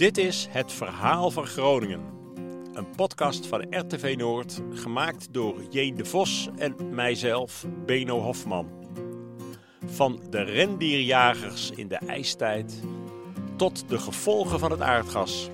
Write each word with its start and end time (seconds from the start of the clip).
Dit 0.00 0.18
is 0.18 0.46
Het 0.50 0.72
Verhaal 0.72 1.30
van 1.30 1.46
Groningen. 1.46 2.00
Een 2.72 2.90
podcast 2.96 3.46
van 3.46 3.66
RTV 3.70 4.14
Noord, 4.18 4.62
gemaakt 4.72 5.32
door 5.32 5.54
J. 5.70 5.92
de 5.94 6.04
Vos 6.04 6.48
en 6.56 6.74
mijzelf, 6.94 7.66
Beno 7.86 8.20
Hofman. 8.20 8.68
Van 9.86 10.20
de 10.30 10.42
rendierjagers 10.42 11.70
in 11.70 11.88
de 11.88 11.96
ijstijd 11.96 12.82
tot 13.56 13.88
de 13.88 13.98
gevolgen 13.98 14.58
van 14.58 14.70
het 14.70 14.80
aardgas. 14.80 15.50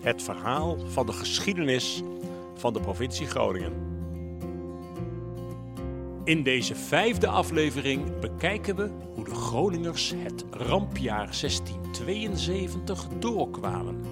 Het 0.00 0.22
verhaal 0.22 0.78
van 0.88 1.06
de 1.06 1.12
geschiedenis 1.12 2.02
van 2.54 2.72
de 2.72 2.80
provincie 2.80 3.26
Groningen. 3.26 3.72
In 6.24 6.42
deze 6.42 6.74
vijfde 6.74 7.28
aflevering 7.28 8.20
bekijken 8.20 8.76
we 8.76 8.90
hoe 9.20 9.28
de 9.28 9.40
Groningers 9.40 10.12
het 10.16 10.44
rampjaar 10.50 11.36
1672 11.40 13.06
doorkwamen. 13.18 14.04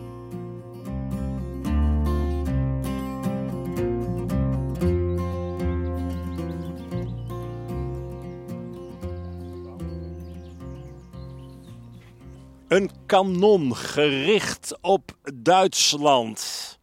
Een 12.68 12.90
kanon 13.06 13.76
gericht 13.76 14.78
op 14.80 15.16
Duitsland. 15.34 16.78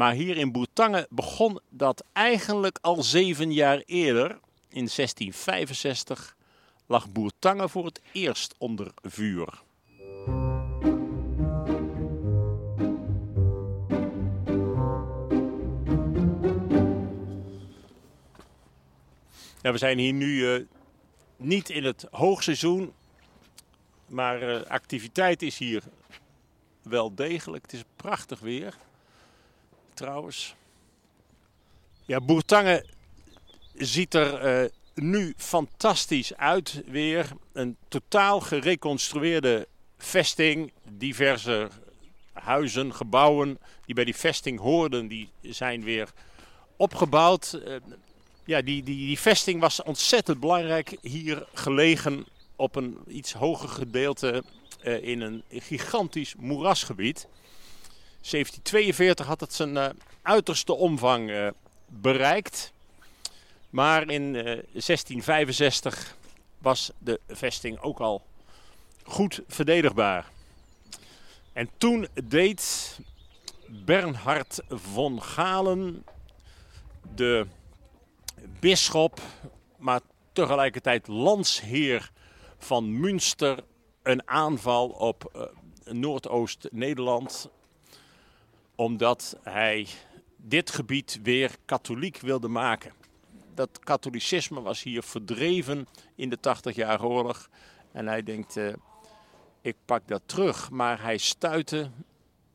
Maar 0.00 0.12
hier 0.12 0.36
in 0.36 0.52
Boertange 0.52 1.06
begon 1.10 1.60
dat 1.68 2.04
eigenlijk 2.12 2.78
al 2.80 3.02
zeven 3.02 3.52
jaar 3.52 3.82
eerder. 3.86 4.28
In 4.68 4.88
1665 4.94 6.36
lag 6.86 7.12
Boertange 7.12 7.68
voor 7.68 7.84
het 7.84 8.00
eerst 8.12 8.54
onder 8.58 8.92
vuur. 9.02 9.62
Ja, 19.62 19.72
we 19.72 19.78
zijn 19.78 19.98
hier 19.98 20.12
nu 20.12 20.26
uh, 20.26 20.64
niet 21.36 21.70
in 21.70 21.84
het 21.84 22.06
hoogseizoen, 22.10 22.92
maar 24.06 24.42
uh, 24.42 24.62
activiteit 24.62 25.42
is 25.42 25.58
hier 25.58 25.82
wel 26.82 27.14
degelijk. 27.14 27.62
Het 27.62 27.72
is 27.72 27.84
prachtig 27.96 28.40
weer 28.40 28.76
trouwens. 29.94 30.54
Ja, 32.04 32.20
ziet 33.74 34.14
er 34.14 34.62
uh, 34.62 34.70
nu 34.94 35.34
fantastisch 35.36 36.36
uit 36.36 36.82
weer. 36.86 37.28
Een 37.52 37.76
totaal 37.88 38.40
gereconstrueerde 38.40 39.68
vesting. 39.98 40.72
Diverse 40.88 41.68
huizen, 42.32 42.94
gebouwen 42.94 43.58
die 43.84 43.94
bij 43.94 44.04
die 44.04 44.16
vesting 44.16 44.58
hoorden, 44.58 45.08
die 45.08 45.30
zijn 45.40 45.84
weer 45.84 46.12
opgebouwd. 46.76 47.60
Uh, 47.66 47.76
ja, 48.44 48.62
die, 48.62 48.82
die, 48.82 49.06
die 49.06 49.18
vesting 49.18 49.60
was 49.60 49.82
ontzettend 49.82 50.40
belangrijk. 50.40 50.96
Hier 51.02 51.46
gelegen 51.54 52.26
op 52.56 52.76
een 52.76 52.98
iets 53.08 53.32
hoger 53.32 53.68
gedeelte 53.68 54.44
uh, 54.82 55.02
in 55.02 55.20
een 55.20 55.42
gigantisch 55.48 56.34
moerasgebied. 56.38 57.28
1742 58.20 59.26
had 59.26 59.40
het 59.40 59.54
zijn 59.54 59.76
uh, 59.76 59.88
uiterste 60.22 60.72
omvang 60.72 61.30
uh, 61.30 61.48
bereikt. 61.86 62.72
Maar 63.70 64.10
in 64.10 64.34
uh, 64.34 64.42
1665 64.44 66.16
was 66.58 66.90
de 66.98 67.20
vesting 67.28 67.80
ook 67.80 67.98
al 67.98 68.22
goed 69.02 69.40
verdedigbaar. 69.46 70.30
En 71.52 71.70
toen 71.78 72.08
deed 72.24 72.98
Bernhard 73.66 74.60
von 74.68 75.22
Galen, 75.22 76.04
de 77.14 77.46
bisschop, 78.60 79.20
maar 79.76 80.00
tegelijkertijd 80.32 81.06
landsheer 81.06 82.10
van 82.58 83.00
Münster, 83.00 83.64
een 84.02 84.28
aanval 84.28 84.88
op 84.88 85.48
Noordoost-Nederland 85.84 87.48
omdat 88.80 89.36
hij 89.42 89.86
dit 90.36 90.70
gebied 90.70 91.20
weer 91.22 91.56
katholiek 91.64 92.20
wilde 92.20 92.48
maken. 92.48 92.92
Dat 93.54 93.78
katholicisme 93.78 94.60
was 94.60 94.82
hier 94.82 95.02
verdreven 95.02 95.86
in 96.14 96.30
de 96.30 96.38
80-jarige 96.38 97.06
oorlog. 97.06 97.48
En 97.92 98.06
hij 98.06 98.22
denkt, 98.22 98.56
uh, 98.56 98.72
ik 99.60 99.76
pak 99.84 100.08
dat 100.08 100.22
terug. 100.26 100.70
Maar 100.70 101.02
hij 101.02 101.16
stuitte 101.16 101.90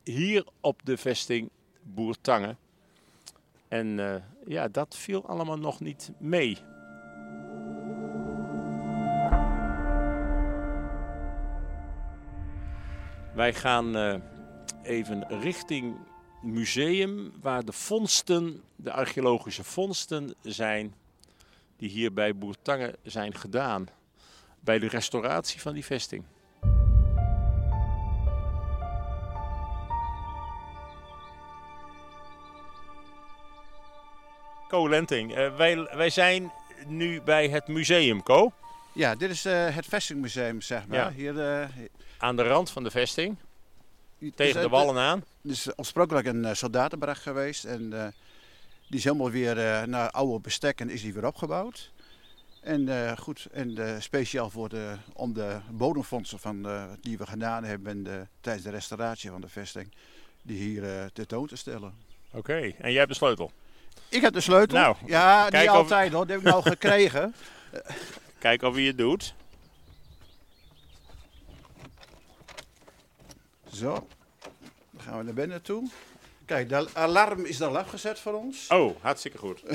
hier 0.03 0.47
op 0.61 0.81
de 0.83 0.97
vesting 0.97 1.49
Boertange. 1.81 2.55
En 3.67 3.97
uh, 3.97 4.15
ja, 4.45 4.67
dat 4.67 4.95
viel 4.95 5.27
allemaal 5.27 5.57
nog 5.57 5.79
niet 5.79 6.11
mee. 6.17 6.57
Wij 13.33 13.53
gaan 13.53 13.97
uh, 13.97 14.15
even 14.83 15.27
richting 15.41 15.97
museum 16.45 17.31
waar 17.41 17.65
de 17.65 17.71
vondsten, 17.71 18.61
de 18.75 18.91
archeologische 18.91 19.63
vondsten 19.63 20.33
zijn 20.41 20.93
die 21.77 21.89
hier 21.89 22.13
bij 22.13 22.35
Boertange 22.35 22.95
zijn 23.03 23.35
gedaan 23.35 23.87
bij 24.59 24.79
de 24.79 24.87
restauratie 24.87 25.61
van 25.61 25.73
die 25.73 25.85
vesting. 25.85 26.23
Co 34.67 34.89
Lenting, 34.89 35.37
uh, 35.37 35.55
wij, 35.55 35.87
wij 35.95 36.09
zijn 36.09 36.51
nu 36.87 37.21
bij 37.21 37.49
het 37.49 37.67
museum, 37.67 38.23
Co. 38.23 38.51
Ja, 38.93 39.15
dit 39.15 39.29
is 39.29 39.45
uh, 39.45 39.75
het 39.75 39.85
vestingmuseum, 39.85 40.61
zeg 40.61 40.87
maar. 40.87 40.97
Ja. 40.97 41.11
Hier, 41.11 41.33
uh, 41.33 41.67
Aan 42.17 42.35
de 42.35 42.43
rand 42.43 42.69
van 42.69 42.83
de 42.83 42.91
vesting. 42.91 43.37
Tegen 44.35 44.61
de 44.61 44.69
wallen 44.69 44.97
aan? 44.97 45.23
Het 45.41 45.51
is 45.51 45.77
oorspronkelijk 45.77 46.27
een 46.27 46.43
uh, 46.43 46.53
soldatenbracht 46.53 47.21
geweest. 47.21 47.65
En 47.65 47.89
die 48.87 48.97
is 48.97 49.03
helemaal 49.03 49.31
weer 49.31 49.55
naar 49.87 50.11
oude 50.11 50.39
bestek 50.39 50.79
en 50.79 50.89
is 50.89 51.01
die 51.01 51.13
weer 51.13 51.25
opgebouwd. 51.25 51.91
En 52.61 53.17
goed, 53.17 53.47
en 53.51 53.97
speciaal 54.01 54.49
voor 54.49 54.69
de, 54.69 54.95
om 55.13 55.33
de 55.33 55.57
bodemfondsen 55.71 56.39
van, 56.39 56.67
die 57.01 57.17
we 57.17 57.25
gedaan 57.25 57.63
hebben 57.63 58.03
de, 58.03 58.27
tijdens 58.41 58.65
de 58.65 58.71
restauratie 58.71 59.29
van 59.29 59.41
de 59.41 59.49
vesting, 59.49 59.93
die 60.41 60.57
hier 60.57 61.09
tentoon 61.13 61.47
te 61.47 61.55
stellen. 61.55 61.93
Oké, 62.27 62.37
okay. 62.37 62.75
en 62.79 62.89
jij 62.89 62.99
hebt 62.99 63.09
de 63.09 63.15
sleutel? 63.15 63.51
Ik 64.09 64.21
heb 64.21 64.33
de 64.33 64.41
sleutel. 64.41 64.77
Nou, 64.77 64.95
ja, 65.05 65.49
niet 65.49 65.69
of... 65.69 65.75
altijd 65.75 66.11
hoor, 66.11 66.27
dat 66.27 66.29
heb 66.29 66.45
ik 66.45 66.51
nou 66.51 66.63
gekregen. 66.63 67.35
Kijk 68.39 68.61
of 68.61 68.73
wie 68.73 68.87
het 68.87 68.97
doet. 68.97 69.33
Zo, 73.75 74.07
dan 74.91 75.01
gaan 75.01 75.17
we 75.17 75.23
naar 75.23 75.33
binnen 75.33 75.61
toe. 75.61 75.89
Kijk, 76.45 76.69
de 76.69 76.87
alarm 76.93 77.45
is 77.45 77.61
al 77.61 77.77
afgezet 77.77 78.19
voor 78.19 78.33
ons. 78.33 78.67
Oh, 78.67 78.95
hartstikke 79.01 79.37
goed. 79.37 79.63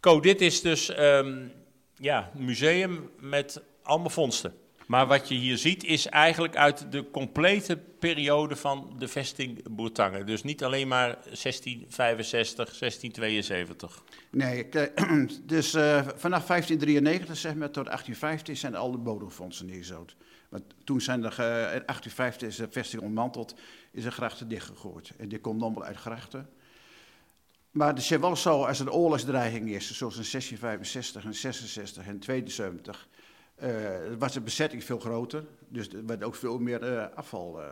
Co, 0.00 0.20
dit 0.20 0.40
is 0.40 0.60
dus 0.60 0.98
um, 0.98 1.52
ja, 1.96 2.30
een 2.34 2.44
museum 2.44 3.10
met 3.18 3.62
allemaal 3.82 4.10
vondsten. 4.10 4.54
Maar 4.86 5.06
wat 5.06 5.28
je 5.28 5.34
hier 5.34 5.58
ziet 5.58 5.84
is 5.84 6.06
eigenlijk 6.06 6.56
uit 6.56 6.92
de 6.92 7.10
complete 7.10 7.76
periode 7.98 8.56
van 8.56 8.94
de 8.98 9.08
vesting 9.08 9.62
Boertange. 9.70 10.24
Dus 10.24 10.42
niet 10.42 10.64
alleen 10.64 10.88
maar 10.88 11.18
1665, 11.22 12.78
1672. 12.78 14.02
Nee, 14.30 14.68
dus 15.42 15.74
uh, 15.74 16.08
vanaf 16.16 16.46
1593 16.46 17.36
zeg 17.36 17.54
maar, 17.54 17.70
tot 17.70 17.84
1815 17.84 18.56
zijn 18.56 18.74
al 18.74 18.90
de 18.90 18.98
bodemfondsen 18.98 19.66
neergezout. 19.66 20.16
Want 20.52 20.64
toen 20.84 21.00
zijn 21.00 21.24
er, 21.24 21.36
uh, 21.40 21.46
in 21.74 21.82
1850 21.86 22.48
is 22.48 22.56
de 22.56 22.66
vesting 22.70 23.02
ontmanteld, 23.02 23.54
is 23.90 24.02
de 24.02 24.10
grachten 24.10 24.48
dichtgegooid. 24.48 25.12
En 25.16 25.28
dit 25.28 25.40
komt 25.40 25.62
allemaal 25.62 25.84
uit 25.84 25.96
grachten. 25.96 26.48
Maar 27.70 27.88
het 27.88 27.98
is 27.98 28.08
wel 28.08 28.36
zo, 28.36 28.64
als 28.64 28.80
er 28.80 28.86
een 28.86 28.92
oorlogsdreiging 28.92 29.70
is, 29.70 29.96
zoals 29.96 30.16
in 30.16 30.24
1665 30.30 31.24
en 31.24 31.34
66 31.34 32.06
en 32.06 32.18
72, 32.18 33.08
uh, 33.62 33.68
was 34.18 34.32
de 34.32 34.40
bezetting 34.40 34.84
veel 34.84 34.98
groter. 34.98 35.44
Dus 35.68 35.88
er 35.88 36.06
werd 36.06 36.22
ook 36.22 36.34
veel 36.34 36.58
meer 36.58 36.92
uh, 36.92 37.04
afval 37.14 37.60
uh, 37.60 37.66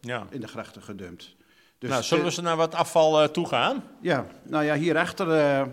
ja. 0.00 0.26
in 0.30 0.40
de 0.40 0.48
grachten 0.48 0.82
gedumpt. 0.82 1.36
Dus 1.78 1.90
nou, 1.90 2.02
zullen 2.02 2.24
we 2.24 2.30
ze 2.30 2.42
naar 2.42 2.56
wat 2.56 2.74
afval 2.74 3.30
toe 3.30 3.46
gaan? 3.46 3.84
Ja, 4.00 4.26
nou 4.42 4.64
ja, 4.64 4.74
hierachter 4.74 5.68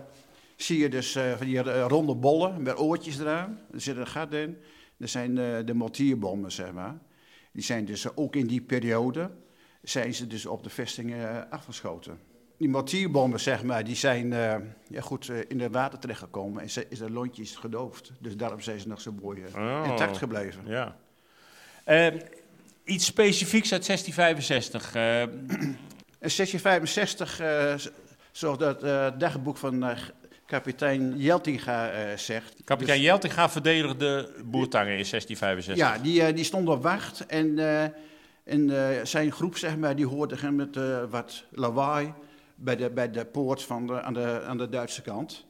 zie 0.56 0.78
je 0.78 0.88
dus 0.88 1.12
van 1.12 1.46
die 1.46 1.82
ronde 1.82 2.14
bollen 2.14 2.62
met 2.62 2.78
oortjes 2.78 3.18
eraan. 3.18 3.60
Er 3.72 3.80
zit 3.80 3.96
een 3.96 4.06
gat 4.06 4.32
in. 4.32 4.58
Dat 4.96 5.08
zijn 5.08 5.34
de 5.66 5.74
mortierbommen, 5.74 6.52
zeg 6.52 6.72
maar. 6.72 6.98
Die 7.52 7.62
zijn 7.62 7.84
dus 7.84 8.16
ook 8.16 8.36
in 8.36 8.46
die 8.46 8.60
periode, 8.60 9.30
zijn 9.82 10.14
ze 10.14 10.26
dus 10.26 10.46
op 10.46 10.62
de 10.62 10.70
vestingen 10.70 11.50
afgeschoten 11.50 12.18
die 12.56 12.68
mortierbommen, 12.68 13.40
zeg 13.40 13.62
maar, 13.62 13.84
die 13.84 13.94
zijn 13.94 14.32
uh, 14.32 14.54
ja, 14.88 15.00
goed 15.00 15.28
uh, 15.28 15.38
in 15.48 15.60
het 15.60 15.72
water 15.72 15.98
terechtgekomen 15.98 16.62
en 16.62 16.68
is 16.88 16.98
de 16.98 17.10
lontjes 17.10 17.56
gedoofd. 17.56 18.12
Dus 18.20 18.36
daarom 18.36 18.60
zijn 18.60 18.80
ze 18.80 18.88
nog 18.88 19.00
zo 19.00 19.12
mooi 19.22 19.42
uh, 19.42 19.54
oh. 19.54 19.84
intact 19.88 20.16
gebleven. 20.16 20.62
Ja. 20.66 20.96
Ehm, 21.84 22.18
iets 22.84 23.04
specifieks 23.04 23.72
uit 23.72 23.86
1665. 23.86 24.94
In 24.94 25.76
1665, 26.18 27.40
zoals 28.32 28.58
dat 28.58 28.80
dagboek 29.20 29.56
van 29.56 29.78
kapitein 30.46 31.18
Jeltinga 31.18 32.16
zegt. 32.16 32.54
Kapitein 32.64 32.98
dus, 32.98 33.06
Jeltinga 33.06 33.48
verdedigde 33.48 34.34
Boertangen 34.44 34.98
in 34.98 35.04
1665. 35.10 35.76
Ja, 35.76 35.98
die, 35.98 36.32
die 36.32 36.44
stond 36.44 36.68
op 36.68 36.82
wacht 36.82 37.26
en... 37.26 37.58
En 38.44 38.70
zijn 39.06 39.32
groep, 39.32 39.56
zeg 39.56 39.76
maar, 39.76 39.96
die 39.96 40.06
hoorde 40.06 40.52
met 40.52 40.76
wat 41.10 41.44
lawaai 41.50 42.14
bij 42.56 42.76
de, 42.76 42.90
bij 42.90 43.10
de 43.10 43.24
poort 43.24 43.62
van 43.62 43.86
de, 43.86 44.02
aan, 44.02 44.12
de, 44.12 44.42
aan 44.46 44.58
de 44.58 44.68
Duitse 44.68 45.02
kant. 45.02 45.46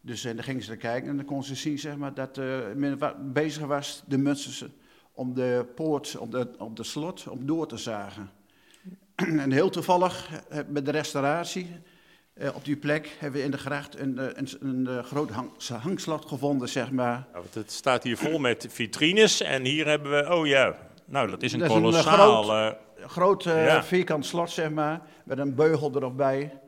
Dus 0.00 0.24
en 0.24 0.34
dan 0.34 0.44
gingen 0.44 0.62
ze 0.62 0.70
er 0.70 0.76
kijken 0.76 1.10
en 1.10 1.16
dan 1.16 1.24
konden 1.24 1.46
ze 1.46 1.54
zien 1.54 1.78
zeg 1.78 1.96
maar, 1.96 2.14
dat 2.14 2.38
uh, 2.38 2.58
men 2.74 2.98
bezig 3.32 3.64
was, 3.64 4.02
de 4.06 4.18
mensen, 4.18 4.72
om 5.12 5.34
de 5.34 5.66
poort, 5.74 6.16
op 6.16 6.30
de, 6.30 6.48
op 6.58 6.76
de 6.76 6.84
slot, 6.84 7.28
om 7.28 7.46
door 7.46 7.68
te 7.68 7.76
zagen. 7.76 8.30
en 9.14 9.52
heel 9.52 9.70
toevallig, 9.70 10.30
uh, 10.52 10.58
met 10.68 10.84
de 10.84 10.90
restauratie, 10.90 11.68
uh, 12.38 12.54
op 12.54 12.64
die 12.64 12.76
plek 12.76 13.16
hebben 13.18 13.40
we 13.40 13.44
in 13.46 13.50
de 13.50 13.58
gracht 13.58 13.98
een, 13.98 14.38
een, 14.38 14.48
een, 14.60 14.86
een 14.86 15.04
groot 15.04 15.30
hang, 15.30 15.50
hangslot 15.82 16.24
gevonden, 16.24 16.68
zeg 16.68 16.90
maar. 16.90 17.26
Ja, 17.34 17.40
het 17.52 17.72
staat 17.72 18.02
hier 18.02 18.16
vol 18.16 18.38
met 18.38 18.66
vitrines 18.70 19.40
en 19.40 19.64
hier 19.64 19.86
hebben 19.86 20.10
we, 20.10 20.34
oh 20.34 20.46
ja, 20.46 20.76
nou 21.04 21.30
dat 21.30 21.42
is 21.42 21.52
een 21.52 21.58
dat 21.58 21.68
kolossaal... 21.68 22.42
Is 22.42 22.48
een, 22.48 23.08
groot 23.08 23.48
vierkant 23.80 24.26
slot, 24.26 24.50
zeg 24.50 24.70
maar, 24.70 25.00
met 25.24 25.38
een 25.38 25.54
beugel 25.54 25.92
erop 25.94 26.16
bij. 26.16 26.60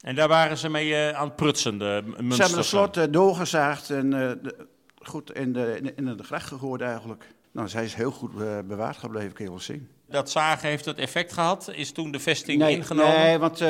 En 0.00 0.14
daar 0.14 0.28
waren 0.28 0.58
ze 0.58 0.68
mee 0.68 1.14
aan 1.14 1.26
het 1.26 1.36
prutsen, 1.36 1.78
de 1.78 2.02
Ze 2.16 2.42
hebben 2.42 2.56
het 2.58 2.64
slot 2.64 3.12
doorgezaagd 3.12 3.90
en 3.90 4.10
de, 4.10 4.54
goed 5.02 5.34
in 5.34 5.52
de, 5.52 5.78
in, 5.82 5.96
in 5.96 6.16
de 6.16 6.22
gracht 6.22 6.46
gegooid 6.46 6.80
eigenlijk. 6.80 7.26
Nou, 7.52 7.68
zij 7.68 7.84
is 7.84 7.94
heel 7.94 8.10
goed 8.10 8.34
bewaard 8.66 8.96
gebleven, 8.96 9.32
kun 9.32 9.44
je 9.44 9.50
wel 9.50 9.60
zien. 9.60 9.88
Dat 10.12 10.30
zagen 10.30 10.68
heeft 10.68 10.84
het 10.84 10.98
effect 10.98 11.32
gehad? 11.32 11.70
Is 11.74 11.92
toen 11.92 12.10
de 12.10 12.18
vesting 12.18 12.68
ingenomen? 12.68 13.18
Nee, 13.18 13.38
want 13.38 13.62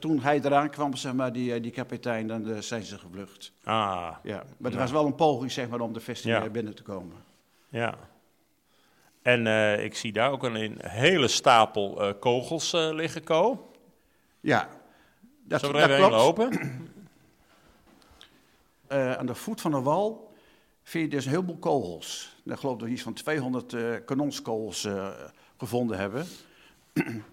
toen 0.00 0.20
hij 0.20 0.40
eraan 0.44 0.70
kwam, 0.70 0.96
zeg 0.96 1.12
maar, 1.12 1.32
die, 1.32 1.60
die 1.60 1.70
kapitein, 1.70 2.26
dan 2.26 2.62
zijn 2.62 2.82
ze 2.82 2.98
gevlucht. 2.98 3.52
Ah. 3.64 4.16
Ja, 4.22 4.44
maar 4.56 4.72
er 4.72 4.78
was 4.78 4.90
wel 4.90 5.06
een 5.06 5.14
poging, 5.14 5.52
zeg 5.52 5.68
maar, 5.68 5.80
om 5.80 5.92
de 5.92 6.00
vesting 6.00 6.50
binnen 6.50 6.74
te 6.74 6.82
komen. 6.82 7.16
Ja. 7.68 7.94
En 9.22 9.46
uh, 9.46 9.84
ik 9.84 9.96
zie 9.96 10.12
daar 10.12 10.30
ook 10.30 10.42
een, 10.42 10.78
hele 10.82 11.28
stapel 11.28 12.14
kogels 12.20 12.72
liggen, 12.72 13.24
Ko. 13.24 13.70
Ja, 14.40 14.68
dat, 15.44 15.60
Zullen 15.60 15.76
we 15.76 15.82
er 15.82 15.98
even 15.98 16.10
lopen? 16.10 16.50
aan 19.18 19.26
de 19.26 19.34
voet 19.34 19.60
van 19.60 19.70
de 19.70 19.80
wal 19.80 20.34
vind 20.82 21.04
je 21.04 21.10
dus 21.10 21.24
een 21.24 21.30
heleboel 21.30 21.58
kogels. 21.58 22.36
Daar 22.44 22.58
geloof 22.58 22.82
ik 22.82 22.88
iets 22.88 23.02
van 23.02 23.12
200 23.14 24.04
kanonskogels 24.04 24.88
gevonden 25.58 25.98
hebben. 25.98 26.26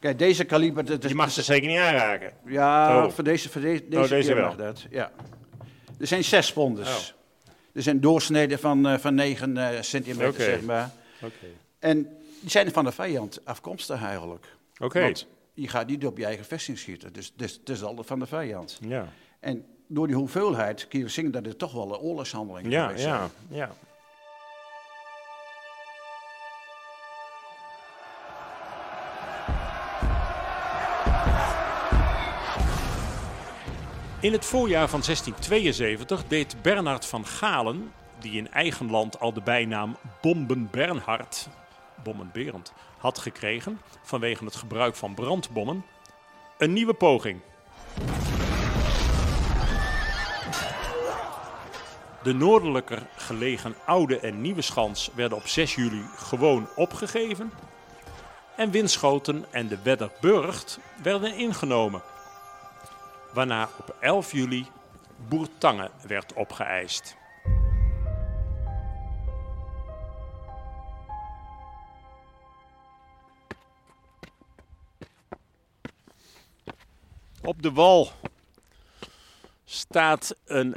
Kijk, 0.00 0.18
deze 0.18 0.44
kaliber... 0.44 0.84
Dat, 0.84 1.08
je 1.08 1.14
mag 1.14 1.30
ze 1.30 1.42
zeker 1.42 1.68
niet 1.68 1.78
aanraken. 1.78 2.32
Ja, 2.46 3.04
oh. 3.04 3.12
voor 3.12 3.24
deze, 3.24 3.48
voor 3.48 3.60
deze, 3.60 3.88
deze, 3.88 4.02
oh, 4.02 4.08
deze 4.08 4.34
wel. 4.34 4.56
dat. 4.56 4.86
Ja. 4.90 5.10
Er 5.98 6.06
zijn 6.06 6.24
zes 6.24 6.46
spondes. 6.46 6.88
Oh. 6.88 7.18
Er 7.72 7.82
zijn 7.82 8.00
doorsneden 8.00 8.58
van, 8.58 9.00
van 9.00 9.14
9 9.14 9.84
centimeter, 9.84 10.28
okay. 10.28 10.44
zeg 10.44 10.62
maar. 10.62 10.90
Okay. 11.16 11.50
En 11.78 12.08
die 12.40 12.50
zijn 12.50 12.72
van 12.72 12.84
de 12.84 12.92
vijand 12.92 13.44
afkomstig 13.44 14.02
eigenlijk. 14.02 14.46
Oké. 14.78 15.00
Want 15.00 15.26
je 15.54 15.68
gaat 15.68 15.86
niet 15.86 16.06
op 16.06 16.18
je 16.18 16.24
eigen 16.24 16.44
vesting 16.44 16.78
schieten, 16.78 17.12
dus, 17.12 17.32
dus 17.36 17.52
het 17.52 17.68
is 17.68 17.82
altijd 17.82 18.06
van 18.06 18.18
de 18.18 18.26
vijand. 18.26 18.78
Ja. 18.80 19.08
En 19.40 19.64
door 19.86 20.06
die 20.06 20.16
hoeveelheid 20.16 20.88
kun 20.88 21.00
je 21.00 21.08
zien 21.08 21.30
dat 21.30 21.46
het 21.46 21.58
toch 21.58 21.72
wel 21.72 21.92
een 21.92 21.98
oorlogshandeling 21.98 22.70
ja, 22.70 22.90
is. 22.90 23.02
Ja, 23.02 23.30
ja. 23.48 23.70
In 34.20 34.32
het 34.32 34.44
voorjaar 34.44 34.88
van 34.88 35.02
1672 35.04 36.24
deed 36.28 36.56
Bernard 36.62 37.06
van 37.06 37.26
Galen 37.26 37.92
die 38.18 38.32
in 38.32 38.50
eigen 38.50 38.90
land 38.90 39.20
al 39.20 39.32
de 39.32 39.40
bijnaam 39.40 39.96
Bomben 40.20 40.68
Bernhard, 40.70 41.48
Bommenberend, 42.02 42.72
had 42.98 43.18
gekregen 43.18 43.80
vanwege 44.02 44.44
het 44.44 44.56
gebruik 44.56 44.96
van 44.96 45.14
brandbommen, 45.14 45.84
een 46.58 46.72
nieuwe 46.72 46.94
poging. 46.94 47.40
De 52.22 52.32
noordelijker 52.32 53.06
gelegen 53.16 53.74
Oude 53.84 54.18
en 54.18 54.40
Nieuwe 54.40 54.62
Schans 54.62 55.10
werden 55.14 55.38
op 55.38 55.46
6 55.46 55.74
juli 55.74 56.02
gewoon 56.16 56.68
opgegeven. 56.76 57.52
En 58.56 58.70
Winschoten 58.70 59.44
en 59.50 59.68
de 59.68 59.78
Wedderburgt 59.82 60.78
werden 61.02 61.34
ingenomen. 61.34 62.02
Waarna 63.32 63.68
op 63.78 63.96
11 64.00 64.32
juli 64.32 64.66
Boertange 65.28 65.90
werd 66.06 66.32
opgeëist. 66.32 67.16
Op 77.42 77.62
de 77.62 77.72
wal 77.72 78.12
staat 79.64 80.36
een 80.44 80.76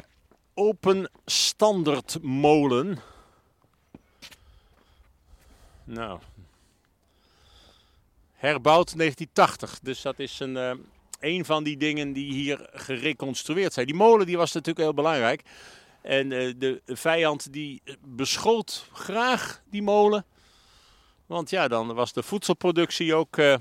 open 0.54 1.10
standaardmolen. 1.26 3.00
Nou, 5.84 6.20
herbouwd 8.34 8.98
1980. 8.98 9.80
Dus 9.80 10.02
dat 10.02 10.20
is 10.20 10.40
een, 10.40 10.56
uh, 10.56 10.72
een 11.24 11.46
van 11.46 11.64
die 11.64 11.78
dingen 11.78 12.14
die 12.14 12.34
hier 12.34 12.70
gereconstrueerd 12.74 13.74
zijn. 13.74 13.86
Die 13.86 13.96
molen 13.96 14.26
die 14.26 14.38
was 14.38 14.52
natuurlijk 14.52 14.86
heel 14.86 14.94
belangrijk. 14.94 15.42
En 16.02 16.32
uh, 16.32 16.54
de 16.58 16.82
vijand 16.86 17.54
die 17.54 17.82
beschoot 18.00 18.88
graag 18.92 19.62
die 19.70 19.82
molen. 19.82 20.26
Want 21.26 21.50
ja, 21.50 21.68
dan 21.68 21.94
was 21.94 22.14
de 22.14 22.24
voedselproductie 22.24 23.16
ook 23.16 23.38
uh, 23.38 23.56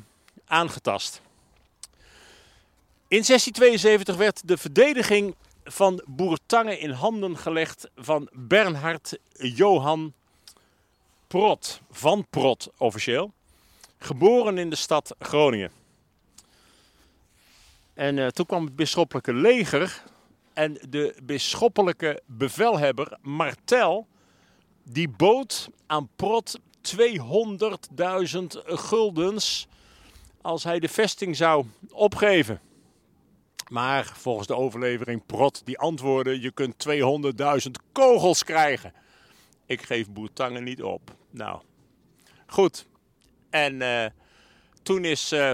aangetast. 0.46 1.20
In 3.08 3.22
1672 3.26 4.16
werd 4.16 4.48
de 4.48 4.56
verdediging 4.56 5.34
van 5.64 6.02
Boertange 6.06 6.78
in 6.78 6.90
handen 6.90 7.38
gelegd 7.38 7.90
van 7.96 8.28
Bernhard 8.32 9.18
Johan 9.32 10.12
Prot, 11.26 11.80
van 11.90 12.26
Prot 12.30 12.70
officieel, 12.76 13.32
geboren 13.98 14.58
in 14.58 14.70
de 14.70 14.76
stad 14.76 15.14
Groningen. 15.18 15.81
En 17.94 18.16
uh, 18.16 18.26
toen 18.26 18.46
kwam 18.46 18.64
het 18.64 18.76
bisschoppelijke 18.76 19.32
leger 19.32 20.02
en 20.52 20.78
de 20.88 21.16
bisschoppelijke 21.22 22.22
bevelhebber 22.26 23.18
Martel, 23.20 24.06
die 24.84 25.08
bood 25.08 25.68
aan 25.86 26.08
Prot 26.16 26.60
200.000 26.98 27.02
guldens 28.64 29.68
als 30.40 30.64
hij 30.64 30.78
de 30.78 30.88
vesting 30.88 31.36
zou 31.36 31.66
opgeven. 31.90 32.60
Maar 33.68 34.04
volgens 34.04 34.46
de 34.46 34.56
overlevering 34.56 35.26
Prot 35.26 35.62
die 35.64 35.78
antwoordde: 35.78 36.40
je 36.40 36.52
kunt 36.52 36.86
200.000 37.66 37.70
kogels 37.92 38.44
krijgen. 38.44 38.92
Ik 39.66 39.82
geef 39.82 40.10
Boertangen 40.10 40.64
niet 40.64 40.82
op. 40.82 41.16
Nou, 41.30 41.60
goed. 42.46 42.86
En 43.50 43.74
uh, 43.74 44.06
toen 44.82 45.04
is 45.04 45.32
uh, 45.32 45.52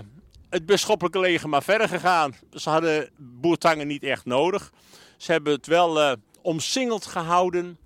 het 0.51 0.67
bisschoppelijke 0.67 1.21
leger 1.21 1.49
maar 1.49 1.63
verder 1.63 1.89
gegaan. 1.89 2.35
Ze 2.53 2.71
hadden 2.71 3.11
Boertangen 3.17 3.87
niet 3.87 4.03
echt 4.03 4.25
nodig. 4.25 4.73
Ze 5.17 5.33
hebben 5.33 5.53
het 5.53 5.67
wel 5.67 6.01
uh, 6.01 6.13
omsingeld 6.43 7.07
gehouden. 7.07 7.79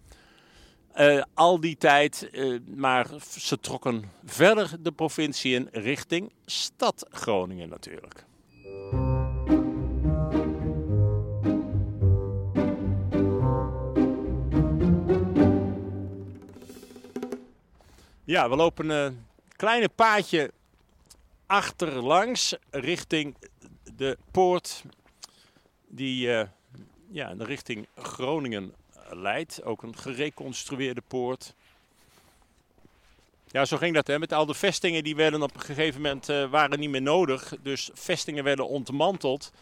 Eh, 0.93 1.23
al 1.35 1.61
die 1.61 1.77
tijd, 1.77 2.31
eh, 2.33 2.59
maar 2.75 3.07
ze 3.39 3.61
trokken 3.61 4.11
verder 4.25 4.71
de 4.81 4.93
provincie 4.93 5.55
in 5.55 5.69
richting 5.73 6.33
stad 6.47 7.07
Groningen 7.11 7.69
natuurlijk. 7.69 8.25
Ja, 18.25 18.49
we 18.49 18.57
lopen 18.57 18.89
een 18.89 19.27
kleine 19.57 19.89
paadje 19.89 20.51
achterlangs 21.53 22.55
richting 22.71 23.37
de 23.97 24.19
poort 24.31 24.85
die 25.89 26.27
uh, 26.27 26.43
ja, 27.11 27.35
de 27.35 27.45
richting 27.45 27.87
Groningen 27.97 28.75
leidt. 29.11 29.63
Ook 29.63 29.83
een 29.83 29.97
gereconstrueerde 29.97 31.03
poort. 31.09 31.55
Ja, 33.47 33.65
zo 33.65 33.77
ging 33.77 33.95
dat 33.95 34.07
hè. 34.07 34.19
Met 34.19 34.33
al 34.33 34.47
de 34.47 34.55
vestingen 34.55 35.05
die 35.05 35.17
werden 35.17 35.43
op 35.43 35.55
een 35.55 35.61
gegeven 35.61 36.01
moment 36.01 36.29
uh, 36.29 36.51
waren 36.51 36.79
niet 36.79 36.91
meer 36.91 37.03
nodig. 37.03 37.55
Dus 37.63 37.91
vestingen 37.93 38.45
werden 38.45 38.69
ontmanteld. 38.69 39.53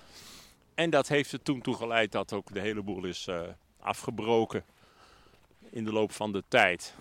En 0.75 0.91
dat 0.91 1.09
heeft 1.09 1.33
er 1.33 1.43
toen 1.43 1.61
toe 1.61 1.75
geleid 1.75 2.13
dat 2.13 2.33
ook 2.33 2.55
de 2.55 2.61
hele 2.61 2.83
boel 2.83 3.05
is 3.05 3.27
uh, 3.29 3.41
afgebroken 3.81 4.65
in 5.71 5.85
de 5.85 5.93
loop 5.93 6.13
van 6.13 6.33
de 6.33 6.43
tijd. 6.49 6.95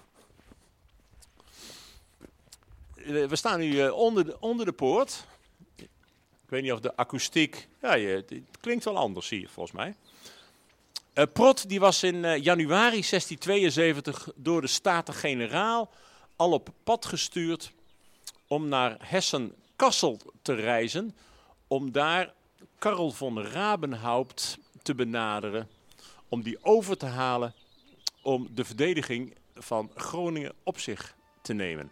We 3.06 3.36
staan 3.36 3.60
nu 3.60 3.72
uh, 3.72 3.94
onder, 3.94 4.26
de, 4.26 4.40
onder 4.40 4.66
de 4.66 4.72
poort. 4.72 5.26
Ik 5.76 6.56
weet 6.56 6.62
niet 6.62 6.72
of 6.72 6.80
de 6.80 6.96
akoestiek. 6.96 7.68
Ja, 7.82 7.98
het 7.98 8.34
klinkt 8.60 8.84
wel 8.84 8.98
anders 8.98 9.30
hier 9.30 9.50
volgens 9.50 9.76
mij. 9.76 9.96
Uh, 11.14 11.24
Prot 11.34 11.70
die 11.70 11.80
was 11.80 12.04
in 12.04 12.22
januari 12.42 13.02
1672 13.02 14.30
door 14.36 14.62
de 14.62 14.68
Staten-Generaal 14.68 15.90
al 16.36 16.52
op 16.52 16.70
pad 16.84 17.06
gestuurd 17.06 17.72
om 18.48 18.68
naar 18.68 18.98
Hessen-Kassel 19.00 20.20
te 20.42 20.54
reizen. 20.54 21.16
Om 21.68 21.92
daar 21.92 22.34
Karel 22.78 23.12
von 23.12 23.42
Rabenhaupt 23.42 24.58
te 24.82 24.96
benaderen. 24.96 25.70
Om 26.30 26.42
die 26.42 26.58
over 26.62 26.98
te 26.98 27.06
halen 27.06 27.54
om 28.22 28.48
de 28.52 28.66
verdediging 28.66 29.36
van 29.56 29.92
Groningen 29.96 30.54
op 30.64 30.80
zich 30.80 31.16
te 31.42 31.54
nemen. 31.54 31.92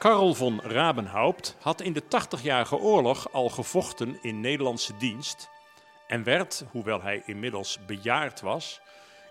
Karel 0.00 0.34
von 0.34 0.60
Rabenhaupt 0.60 1.56
had 1.58 1.80
in 1.80 1.92
de 1.92 2.08
Tachtigjarige 2.08 2.76
Oorlog 2.76 3.32
al 3.32 3.48
gevochten 3.48 4.18
in 4.22 4.40
Nederlandse 4.40 4.96
dienst 4.96 5.48
en 6.06 6.22
werd, 6.22 6.64
hoewel 6.70 7.02
hij 7.02 7.22
inmiddels 7.26 7.78
bejaard 7.86 8.40
was, 8.40 8.80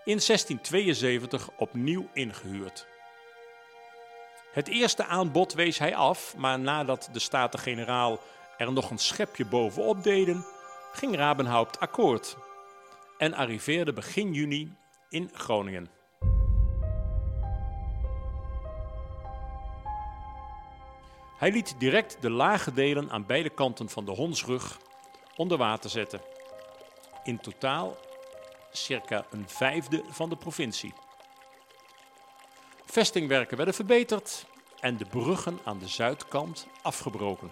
in 0.05 0.19
1672 0.25 1.49
opnieuw 1.57 2.09
ingehuurd. 2.13 2.87
Het 4.51 4.67
eerste 4.67 5.05
aanbod 5.05 5.53
wees 5.53 5.77
hij 5.77 5.95
af, 5.95 6.35
maar 6.37 6.59
nadat 6.59 7.09
de 7.11 7.19
Staten-Generaal 7.19 8.19
er 8.57 8.71
nog 8.71 8.89
een 8.89 8.97
schepje 8.97 9.45
bovenop 9.45 10.03
deden, 10.03 10.45
ging 10.93 11.15
Rabenhaupt 11.15 11.79
akkoord 11.79 12.37
en 13.17 13.33
arriveerde 13.33 13.93
begin 13.93 14.33
juni 14.33 14.75
in 15.09 15.29
Groningen. 15.33 15.98
Hij 21.39 21.51
liet 21.51 21.75
direct 21.77 22.17
de 22.21 22.29
lage 22.29 22.73
delen 22.73 23.09
aan 23.11 23.25
beide 23.25 23.49
kanten 23.49 23.89
van 23.89 24.05
de 24.05 24.11
Hondsrug 24.11 24.79
onder 25.35 25.57
water 25.57 25.89
zetten. 25.89 26.21
In 27.23 27.39
totaal 27.39 27.97
circa 28.71 29.25
een 29.31 29.49
vijfde 29.49 30.03
van 30.09 30.29
de 30.29 30.35
provincie. 30.35 30.93
Vestingwerken 32.85 33.57
werden 33.57 33.73
verbeterd 33.73 34.45
en 34.79 34.97
de 34.97 35.05
bruggen 35.05 35.59
aan 35.63 35.79
de 35.79 35.87
zuidkant 35.87 36.67
afgebroken. 36.81 37.51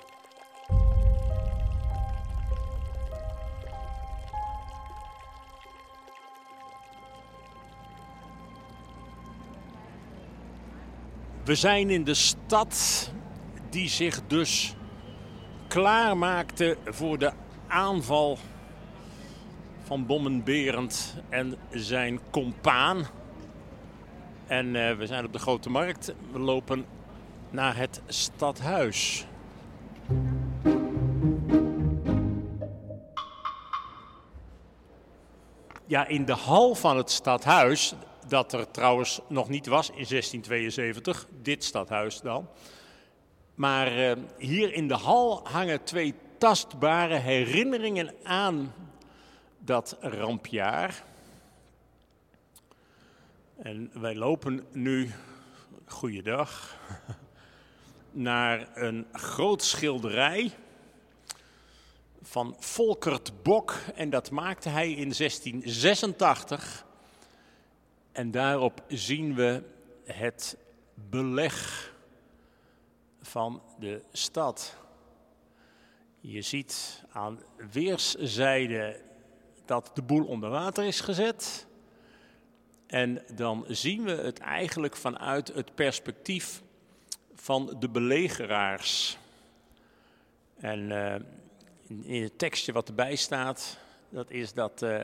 We 11.43 11.55
zijn 11.55 11.89
in 11.89 12.03
de 12.03 12.13
stad 12.13 13.11
die 13.77 13.89
zich 13.89 14.21
dus 14.27 14.73
klaarmaakte 15.67 16.77
voor 16.85 17.17
de 17.17 17.31
aanval 17.67 18.37
van 19.83 20.05
Bommenberend 20.05 21.15
en 21.29 21.57
zijn 21.71 22.19
compaan. 22.29 23.07
En 24.47 24.65
uh, 24.75 24.97
we 24.97 25.05
zijn 25.05 25.25
op 25.25 25.33
de 25.33 25.39
Grote 25.39 25.69
Markt. 25.69 26.13
We 26.31 26.39
lopen 26.39 26.85
naar 27.49 27.75
het 27.75 28.01
stadhuis. 28.07 29.25
Ja, 35.85 36.07
in 36.07 36.25
de 36.25 36.35
hal 36.35 36.75
van 36.75 36.97
het 36.97 37.11
stadhuis, 37.11 37.95
dat 38.27 38.53
er 38.53 38.71
trouwens 38.71 39.21
nog 39.27 39.49
niet 39.49 39.67
was 39.67 39.87
in 39.87 40.05
1672, 40.09 41.27
dit 41.41 41.63
stadhuis 41.63 42.21
dan. 42.21 42.47
Maar 43.57 43.97
uh, 43.97 44.23
hier 44.37 44.73
in 44.73 44.87
de 44.87 44.93
hal 44.93 45.47
hangen 45.47 45.83
twee 45.83 46.13
tastbare 46.37 47.15
herinneringen 47.15 48.13
aan 48.23 48.73
dat 49.57 49.97
rampjaar. 49.99 51.03
En 53.57 53.91
wij 53.93 54.15
lopen 54.15 54.65
nu, 54.71 55.11
goeiedag, 55.85 56.77
naar 58.11 58.67
een 58.73 59.07
groot 59.11 59.63
schilderij 59.63 60.51
van 62.21 62.55
Volkert 62.59 63.43
Bok. 63.43 63.73
En 63.95 64.09
dat 64.09 64.31
maakte 64.31 64.69
hij 64.69 64.89
in 64.89 65.13
1686. 65.17 66.85
En 68.11 68.31
daarop 68.31 68.83
zien 68.87 69.35
we 69.35 69.63
het 70.05 70.57
beleg 70.93 71.95
van 73.27 73.61
de 73.79 74.01
stad. 74.11 74.75
Je 76.19 76.41
ziet 76.41 77.03
aan 77.11 77.39
weerszijden 77.71 78.95
dat 79.65 79.91
de 79.93 80.01
boel 80.01 80.25
onder 80.25 80.49
water 80.49 80.83
is 80.83 80.99
gezet. 80.99 81.67
En 82.87 83.23
dan 83.35 83.65
zien 83.67 84.03
we 84.03 84.11
het 84.11 84.39
eigenlijk 84.39 84.95
vanuit 84.95 85.47
het 85.47 85.75
perspectief 85.75 86.61
van 87.33 87.75
de 87.79 87.89
belegeraars. 87.89 89.17
En 90.57 90.79
uh, 90.79 91.15
in 92.01 92.23
het 92.23 92.37
tekstje 92.37 92.71
wat 92.71 92.87
erbij 92.87 93.15
staat, 93.15 93.77
dat 94.09 94.31
is 94.31 94.53
dat 94.53 94.81
uh, 94.81 95.01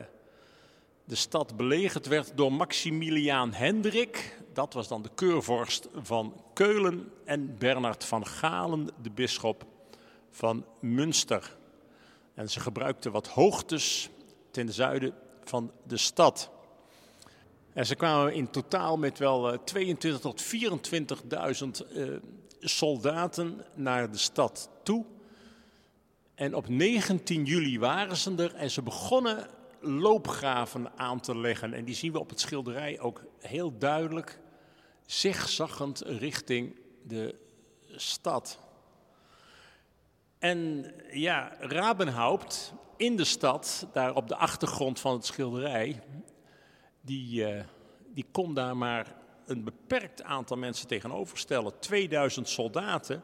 de 1.04 1.14
stad 1.14 1.56
belegerd 1.56 2.06
werd 2.06 2.32
door 2.34 2.52
Maximiliaan 2.52 3.52
Hendrik. 3.52 4.38
Dat 4.52 4.72
was 4.72 4.88
dan 4.88 5.02
de 5.02 5.10
keurvorst 5.14 5.88
van 5.94 6.42
Keulen 6.52 7.12
en 7.24 7.58
Bernard 7.58 8.04
van 8.04 8.26
Galen, 8.26 8.88
de 9.02 9.10
bisschop 9.10 9.66
van 10.30 10.64
Münster. 10.80 11.56
En 12.34 12.50
ze 12.50 12.60
gebruikten 12.60 13.12
wat 13.12 13.28
hoogtes 13.28 14.10
ten 14.50 14.72
zuiden 14.72 15.14
van 15.44 15.70
de 15.86 15.96
stad. 15.96 16.50
En 17.72 17.86
ze 17.86 17.94
kwamen 17.94 18.34
in 18.34 18.50
totaal 18.50 18.96
met 18.96 19.18
wel 19.18 19.64
22 19.64 20.20
tot 20.20 20.42
24.000 20.42 21.92
uh, 21.96 22.16
soldaten 22.60 23.64
naar 23.74 24.10
de 24.10 24.18
stad 24.18 24.68
toe. 24.82 25.04
En 26.34 26.54
op 26.54 26.68
19 26.68 27.44
juli 27.44 27.78
waren 27.78 28.16
ze 28.16 28.34
er 28.36 28.54
en 28.54 28.70
ze 28.70 28.82
begonnen 28.82 29.46
loopgraven 29.84 30.98
aan 30.98 31.20
te 31.20 31.36
leggen. 31.36 31.74
En 31.74 31.84
die 31.84 31.94
zien 31.94 32.12
we 32.12 32.18
op 32.18 32.28
het 32.28 32.40
schilderij 32.40 33.00
ook 33.00 33.24
heel 33.40 33.78
duidelijk, 33.78 34.40
zigzaggend 35.06 36.00
richting 36.00 36.76
de 37.02 37.34
stad. 37.88 38.58
En 40.38 40.92
ja, 41.10 41.56
Rabenhaupt 41.58 42.72
in 42.96 43.16
de 43.16 43.24
stad, 43.24 43.86
daar 43.92 44.14
op 44.14 44.28
de 44.28 44.36
achtergrond 44.36 45.00
van 45.00 45.12
het 45.12 45.26
schilderij, 45.26 46.02
die, 47.00 47.54
uh, 47.54 47.64
die 48.06 48.26
kon 48.32 48.54
daar 48.54 48.76
maar 48.76 49.14
een 49.46 49.64
beperkt 49.64 50.22
aantal 50.22 50.56
mensen 50.56 50.86
tegenover 50.86 51.38
stellen. 51.38 51.78
2000 51.78 52.48
soldaten 52.48 53.22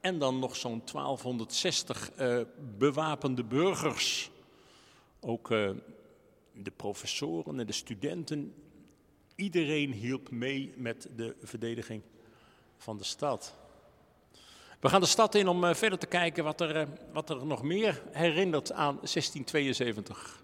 en 0.00 0.18
dan 0.18 0.38
nog 0.38 0.56
zo'n 0.56 0.82
1260 0.92 2.10
uh, 2.18 2.40
bewapende 2.78 3.44
burgers. 3.44 4.30
Ook 5.20 5.50
uh, 5.50 5.70
de 6.62 6.70
professoren 6.70 7.60
en 7.60 7.66
de 7.66 7.72
studenten, 7.72 8.54
iedereen 9.34 9.92
hielp 9.92 10.30
mee 10.30 10.72
met 10.76 11.08
de 11.16 11.36
verdediging 11.42 12.02
van 12.76 12.96
de 12.98 13.04
stad. 13.04 13.54
We 14.80 14.88
gaan 14.88 15.00
de 15.00 15.06
stad 15.06 15.34
in 15.34 15.48
om 15.48 15.74
verder 15.74 15.98
te 15.98 16.06
kijken 16.06 16.44
wat 16.44 16.60
er, 16.60 16.88
wat 17.12 17.30
er 17.30 17.46
nog 17.46 17.62
meer 17.62 18.02
herinnert 18.10 18.72
aan 18.72 18.94
1672. 18.94 20.42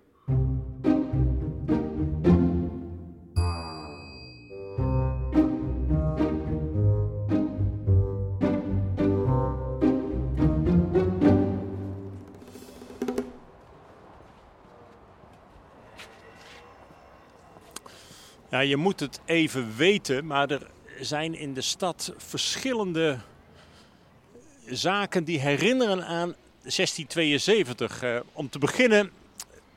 Nou, 18.55 18.67
je 18.67 18.77
moet 18.77 19.01
het 19.01 19.21
even 19.25 19.77
weten, 19.77 20.27
maar 20.27 20.51
er 20.51 20.71
zijn 21.01 21.35
in 21.35 21.55
de 21.55 21.61
stad 21.61 22.13
verschillende 22.17 23.19
zaken 24.67 25.25
die 25.25 25.41
herinneren 25.41 26.05
aan 26.07 26.35
1672. 26.63 28.03
Uh, 28.03 28.21
om 28.33 28.49
te 28.49 28.59
beginnen 28.59 29.11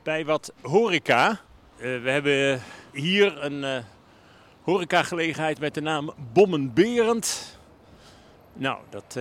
bij 0.02 0.24
wat 0.24 0.52
horeca. 0.60 1.30
Uh, 1.30 2.02
we 2.02 2.10
hebben 2.10 2.62
hier 2.92 3.44
een 3.44 3.62
uh, 3.62 3.78
horecagelegenheid 4.62 5.60
met 5.60 5.74
de 5.74 5.80
naam 5.80 6.14
Bommenberend. 6.32 7.58
Nou, 8.52 8.78
dat 8.90 9.18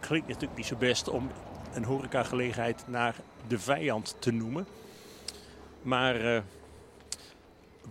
klinkt 0.00 0.28
natuurlijk 0.28 0.56
niet 0.56 0.66
zo 0.66 0.76
best 0.76 1.08
om 1.08 1.30
een 1.74 1.84
horecagelegenheid 1.84 2.84
naar 2.86 3.14
de 3.48 3.58
vijand 3.58 4.16
te 4.18 4.30
noemen. 4.30 4.66
Maar 5.82 6.42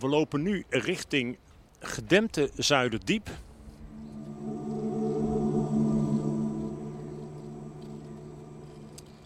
we 0.02 0.08
lopen 0.08 0.42
nu 0.42 0.64
richting 0.68 1.38
gedempte 1.80 2.50
Zuiderdiep. 2.56 3.30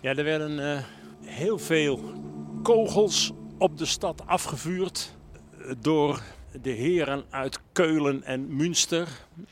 Ja, 0.00 0.14
er 0.14 0.24
werden 0.24 0.58
uh, 0.58 0.82
heel 1.20 1.58
veel 1.58 2.00
kogels 2.62 3.32
op 3.58 3.78
de 3.78 3.84
stad 3.84 4.26
afgevuurd 4.26 5.14
door 5.78 6.22
de 6.62 6.70
heren 6.70 7.24
uit 7.30 7.60
Keulen 7.72 8.22
en 8.22 8.56
Münster. 8.56 9.08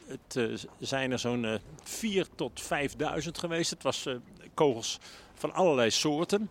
Het 0.06 0.36
uh, 0.36 0.58
zijn 0.78 1.12
er 1.12 1.18
zo'n 1.18 1.44
uh, 1.44 1.54
4 1.82 2.26
tot 2.34 2.60
5000 2.60 3.38
geweest. 3.38 3.70
Het 3.70 3.82
was 3.82 4.08
kogels 4.54 4.98
van 5.34 5.52
allerlei 5.52 5.90
soorten. 5.90 6.50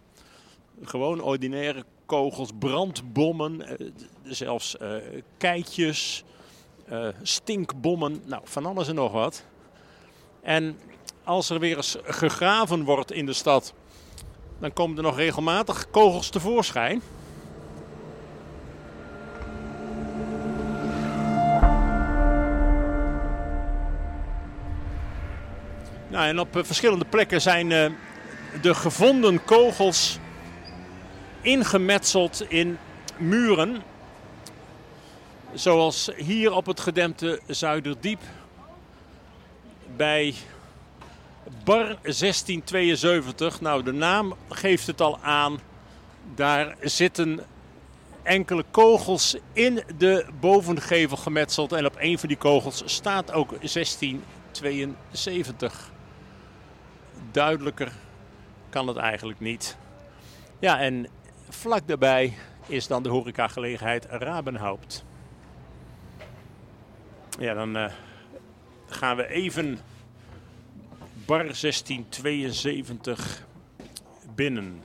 Gewoon 0.81 1.21
ordinaire 1.21 1.85
kogels, 2.05 2.49
brandbommen, 2.59 3.77
zelfs 4.23 4.75
keitjes, 5.37 6.23
stinkbommen, 7.21 8.21
nou 8.25 8.41
van 8.43 8.65
alles 8.65 8.87
en 8.87 8.95
nog 8.95 9.11
wat. 9.11 9.43
En 10.41 10.79
als 11.23 11.49
er 11.49 11.59
weer 11.59 11.77
eens 11.77 11.97
gegraven 12.03 12.83
wordt 12.83 13.11
in 13.11 13.25
de 13.25 13.33
stad, 13.33 13.73
dan 14.59 14.73
komen 14.73 14.97
er 14.97 15.03
nog 15.03 15.15
regelmatig 15.15 15.89
kogels 15.91 16.29
tevoorschijn. 16.29 17.01
Nou, 26.07 26.27
en 26.27 26.39
op 26.39 26.57
eh, 26.57 26.63
verschillende 26.63 27.05
plekken 27.05 27.41
zijn 27.41 27.69
de 28.61 28.73
gevonden 28.73 29.43
kogels 29.43 30.19
ingemetseld 31.43 32.45
in 32.47 32.77
muren. 33.17 33.81
Zoals 35.53 36.09
hier 36.15 36.53
op 36.53 36.65
het 36.65 36.79
gedempte 36.79 37.39
Zuiderdiep 37.47 38.21
bij 39.95 40.33
Bar 41.63 41.97
1672. 42.01 43.61
Nou, 43.61 43.83
de 43.83 43.91
naam 43.91 44.33
geeft 44.49 44.87
het 44.87 45.01
al 45.01 45.19
aan. 45.19 45.59
Daar 46.35 46.75
zitten 46.81 47.39
enkele 48.23 48.65
kogels 48.71 49.35
in 49.53 49.83
de 49.97 50.25
bovengevel 50.39 51.17
gemetseld. 51.17 51.71
En 51.71 51.85
op 51.85 51.95
een 51.97 52.19
van 52.19 52.27
die 52.27 52.37
kogels 52.37 52.83
staat 52.85 53.31
ook 53.31 53.49
1672. 53.49 55.91
Duidelijker 57.31 57.91
kan 58.69 58.87
het 58.87 58.97
eigenlijk 58.97 59.39
niet. 59.39 59.77
Ja, 60.59 60.79
en 60.79 61.07
vlak 61.55 61.87
daarbij 61.87 62.33
is 62.67 62.87
dan 62.87 63.03
de 63.03 63.09
horecagelegenheid 63.09 64.05
Rabenhaupt. 64.05 65.05
Ja, 67.39 67.53
dan 67.53 67.77
uh, 67.77 67.91
gaan 68.85 69.17
we 69.17 69.27
even 69.27 69.79
bar 71.25 71.43
1672 71.43 73.45
binnen. 74.35 74.83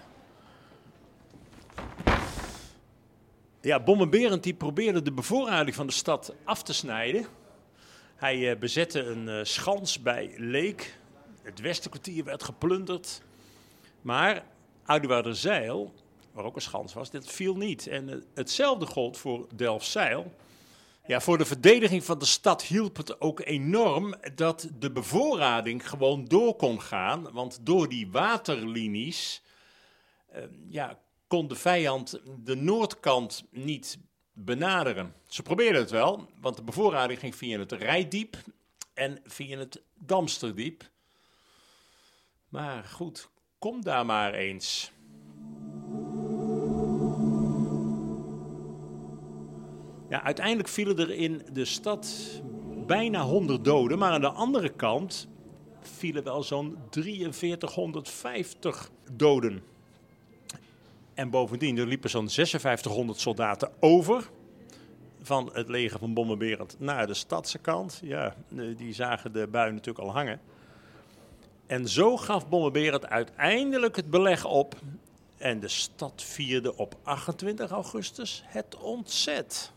Ja, 3.61 3.81
Bommenberend 3.81 4.43
die 4.43 4.55
probeerde 4.55 5.03
de 5.03 5.13
bevoorrading 5.13 5.77
van 5.77 5.87
de 5.87 5.93
stad 5.93 6.35
af 6.45 6.63
te 6.63 6.73
snijden. 6.73 7.27
Hij 8.17 8.39
uh, 8.39 8.59
bezette 8.59 9.05
een 9.05 9.29
uh, 9.29 9.41
schans 9.43 10.03
bij 10.03 10.35
Leek. 10.37 10.99
Het 11.43 11.61
Westenkwartier 11.61 12.25
werd 12.25 12.43
geplunderd. 12.43 13.23
Maar 14.03 14.45
Oudewaarderzijl, 14.85 15.93
waar 16.39 16.47
ook 16.47 16.57
een 16.57 16.63
schans 16.63 16.95
was, 16.95 17.11
dit 17.11 17.31
viel 17.31 17.57
niet. 17.57 17.87
En 17.87 18.09
uh, 18.09 18.17
hetzelfde 18.35 18.87
gold 18.87 19.19
voor 19.19 19.47
Delfzijl. 19.55 20.35
Ja, 21.07 21.21
voor 21.21 21.39
de 21.39 21.45
verdediging 21.45 22.05
van 22.05 22.19
de 22.19 22.25
stad 22.25 22.63
hielp 22.63 22.97
het 22.97 23.21
ook 23.21 23.41
enorm 23.41 24.15
dat 24.35 24.69
de 24.79 24.91
bevoorrading 24.91 25.89
gewoon 25.89 26.25
door 26.25 26.55
kon 26.55 26.83
gaan. 26.83 27.33
Want 27.33 27.59
door 27.63 27.89
die 27.89 28.11
waterlinies 28.11 29.43
uh, 30.37 30.43
ja, 30.69 30.99
kon 31.27 31.49
de 31.49 31.55
vijand 31.55 32.21
de 32.45 32.57
noordkant 32.57 33.45
niet 33.51 33.99
benaderen. 34.33 35.15
Ze 35.27 35.43
probeerden 35.43 35.81
het 35.81 35.91
wel, 35.91 36.29
want 36.41 36.57
de 36.57 36.63
bevoorrading 36.63 37.19
ging 37.19 37.37
via 37.37 37.59
het 37.59 37.73
Rijdiep 37.73 38.37
en 38.95 39.21
via 39.25 39.59
het 39.59 39.83
Damsterdiep. 39.95 40.91
Maar 42.49 42.85
goed, 42.85 43.29
kom 43.59 43.83
daar 43.83 44.07
maar 44.07 44.35
eens. 44.35 44.93
Ja, 50.09 50.23
uiteindelijk 50.23 50.69
vielen 50.69 50.99
er 50.99 51.11
in 51.11 51.43
de 51.53 51.65
stad 51.65 52.31
bijna 52.87 53.23
100 53.23 53.65
doden, 53.65 53.99
maar 53.99 54.13
aan 54.13 54.21
de 54.21 54.31
andere 54.31 54.69
kant 54.69 55.29
vielen 55.81 56.25
wel 56.25 56.43
zo'n 56.43 56.77
4350 56.91 58.91
doden. 59.13 59.63
En 61.15 61.31
bovendien, 61.31 61.79
er 61.79 61.87
liepen 61.87 62.11
zo'n 62.11 62.29
5600 62.29 63.21
soldaten 63.21 63.71
over 63.81 64.31
van 65.23 65.51
het 65.53 65.69
leger 65.69 65.99
van 65.99 66.15
Bommenberend 66.15 66.77
naar 66.79 67.07
de 67.07 67.15
stadse 67.15 67.59
kant. 67.59 68.01
Ja, 68.03 68.35
die 68.77 68.95
zagen 68.95 69.33
de 69.33 69.47
bui 69.47 69.73
natuurlijk 69.73 70.07
al 70.07 70.13
hangen. 70.13 70.41
En 71.67 71.89
zo 71.89 72.17
gaf 72.17 72.49
Bommenberend 72.49 73.07
uiteindelijk 73.07 73.97
het 73.97 74.11
beleg 74.11 74.45
op. 74.45 74.75
En 75.37 75.61
de 75.61 75.69
stad 75.69 76.23
vierde 76.23 76.77
op 76.77 76.97
28 77.03 77.71
augustus 77.71 78.43
het 78.47 78.77
ontzet. 78.77 79.73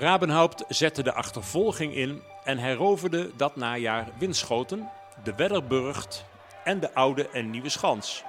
Rabenhaupt 0.00 0.64
zette 0.68 1.02
de 1.02 1.12
achtervolging 1.12 1.94
in 1.94 2.22
en 2.44 2.58
heroverde 2.58 3.30
dat 3.36 3.56
najaar 3.56 4.08
Winschoten, 4.18 4.90
de 5.22 5.34
Wedderburgt 5.34 6.24
en 6.64 6.80
de 6.80 6.94
Oude 6.94 7.28
en 7.28 7.50
Nieuwe 7.50 7.68
Schans. 7.68 8.24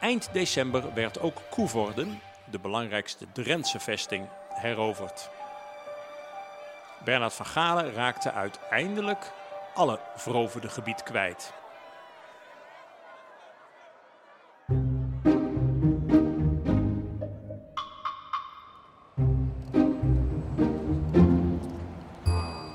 Eind 0.00 0.28
december 0.32 0.94
werd 0.94 1.20
ook 1.20 1.42
Koevorden, 1.50 2.20
de 2.44 2.58
belangrijkste 2.58 3.26
Drentse 3.32 3.80
vesting, 3.80 4.28
heroverd. 4.48 5.30
Bernard 7.04 7.34
van 7.34 7.46
Galen 7.46 7.92
raakte 7.92 8.32
uiteindelijk 8.32 9.32
alle 9.74 9.98
veroverde 10.16 10.68
gebied 10.68 11.02
kwijt. 11.02 11.52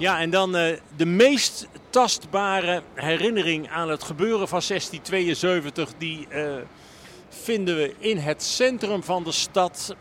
Ja, 0.06 0.20
en 0.20 0.30
dan 0.30 0.56
uh, 0.56 0.78
de 0.96 1.06
meest 1.06 1.68
tastbare 1.90 2.82
herinnering 2.94 3.70
aan 3.70 3.90
het 3.90 4.04
gebeuren 4.04 4.48
van 4.48 4.62
1672, 4.68 5.94
die 5.98 6.28
uh, 6.30 6.56
vinden 7.30 7.76
we 7.76 7.96
in 7.98 8.18
het 8.18 8.44
centrum 8.44 9.04
van 9.04 9.24
de 9.24 9.32
stad, 9.32 9.96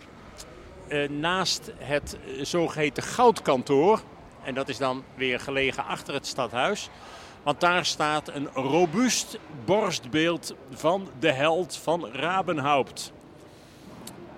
uh, 0.88 1.08
naast 1.08 1.72
het 1.78 2.18
zogeheten 2.42 3.02
goudkantoor. 3.02 4.02
En 4.42 4.54
dat 4.54 4.68
is 4.68 4.78
dan 4.78 5.04
weer 5.14 5.40
gelegen 5.40 5.84
achter 5.84 6.14
het 6.14 6.26
stadhuis. 6.26 6.88
Want 7.42 7.60
daar 7.60 7.84
staat 7.84 8.28
een 8.28 8.48
robuust 8.54 9.38
borstbeeld 9.64 10.54
van 10.70 11.08
de 11.18 11.32
held 11.32 11.76
van 11.76 12.06
Rabenhaupt. 12.12 13.12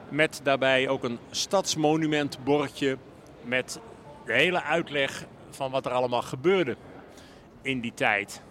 Met 0.09 0.41
daarbij 0.43 0.89
ook 0.89 1.05
een 1.05 1.19
stadsmonumentbordje 1.31 2.97
met 3.43 3.81
de 4.27 4.33
hele 4.33 4.63
uitleg 4.63 5.27
van 5.57 5.71
wat 5.71 5.87
er 5.87 5.93
allemaal 5.93 6.23
gebeurde 6.23 6.77
in 7.63 7.81
die 7.81 7.95
tijd. 7.95 8.43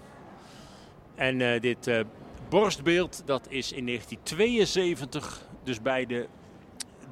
En 1.16 1.40
uh, 1.40 1.62
dit 1.62 1.88
uh, 1.88 2.00
borstbeeld 2.50 3.22
dat 3.26 3.48
is 3.50 3.72
in 3.72 3.86
1972, 3.86 5.42
dus 5.64 5.82
bij 5.82 6.06
de 6.06 6.28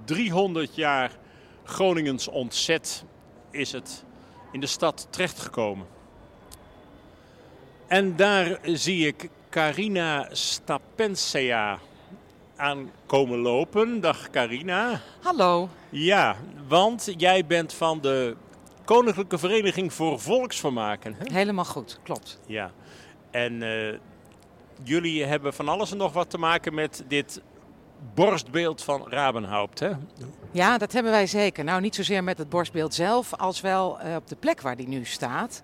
300 0.06 0.76
jaar 0.76 1.12
Groningens 1.64 2.28
ontzet, 2.28 3.06
is 3.52 3.72
het 3.72 4.04
in 4.52 4.60
de 4.60 4.68
stad 4.68 5.08
terechtgekomen. 5.10 5.88
En 7.88 8.16
daar 8.16 8.60
zie 8.64 9.08
ik 9.08 9.30
Carina 9.50 10.28
Stapensea 10.32 11.80
aankomen 12.56 13.40
lopen. 13.40 14.02
Dag 14.02 14.30
Carina. 14.30 15.02
Hallo. 15.22 15.70
Ja, 15.90 16.36
want 16.68 17.14
jij 17.18 17.46
bent 17.46 17.74
van 17.74 18.02
de 18.02 18.36
Koninklijke 18.86 19.38
Vereniging 19.38 19.93
voor 19.93 20.19
Volksvermaken. 20.19 21.15
Hè? 21.17 21.34
Helemaal 21.34 21.65
goed, 21.65 22.00
klopt. 22.04 22.39
Ja, 22.46 22.72
en 23.32 23.62
eh, 23.62 24.00
jullie 24.84 25.26
hebben 25.26 25.54
van 25.54 25.67
alles 25.67 25.91
en 25.91 25.98
nog 25.98 26.13
wat 26.13 26.30
te 26.30 26.38
maken 26.38 26.74
met 26.74 27.04
dit 27.08 27.41
borstbeeld 28.13 28.84
van 28.84 29.06
Rabenhaupt, 29.10 29.80
hè? 29.80 29.91
Ja, 30.52 30.78
dat 30.78 30.91
hebben 30.91 31.12
wij 31.12 31.28
zeker. 31.28 31.63
Nou, 31.63 31.82
niet 31.82 31.96
zozeer 31.96 32.24
met 32.24 32.38
het 32.38 32.50
borstbeeld 32.50 32.93
zelf, 32.93 33.34
als 33.34 33.62
wel 33.62 34.00
uh, 34.06 34.15
op 34.15 34.28
de 34.28 34.36
plek 34.36 34.62
waar 34.62 34.76
die 34.76 34.88
nu 34.88 35.06
staat. 35.06 35.63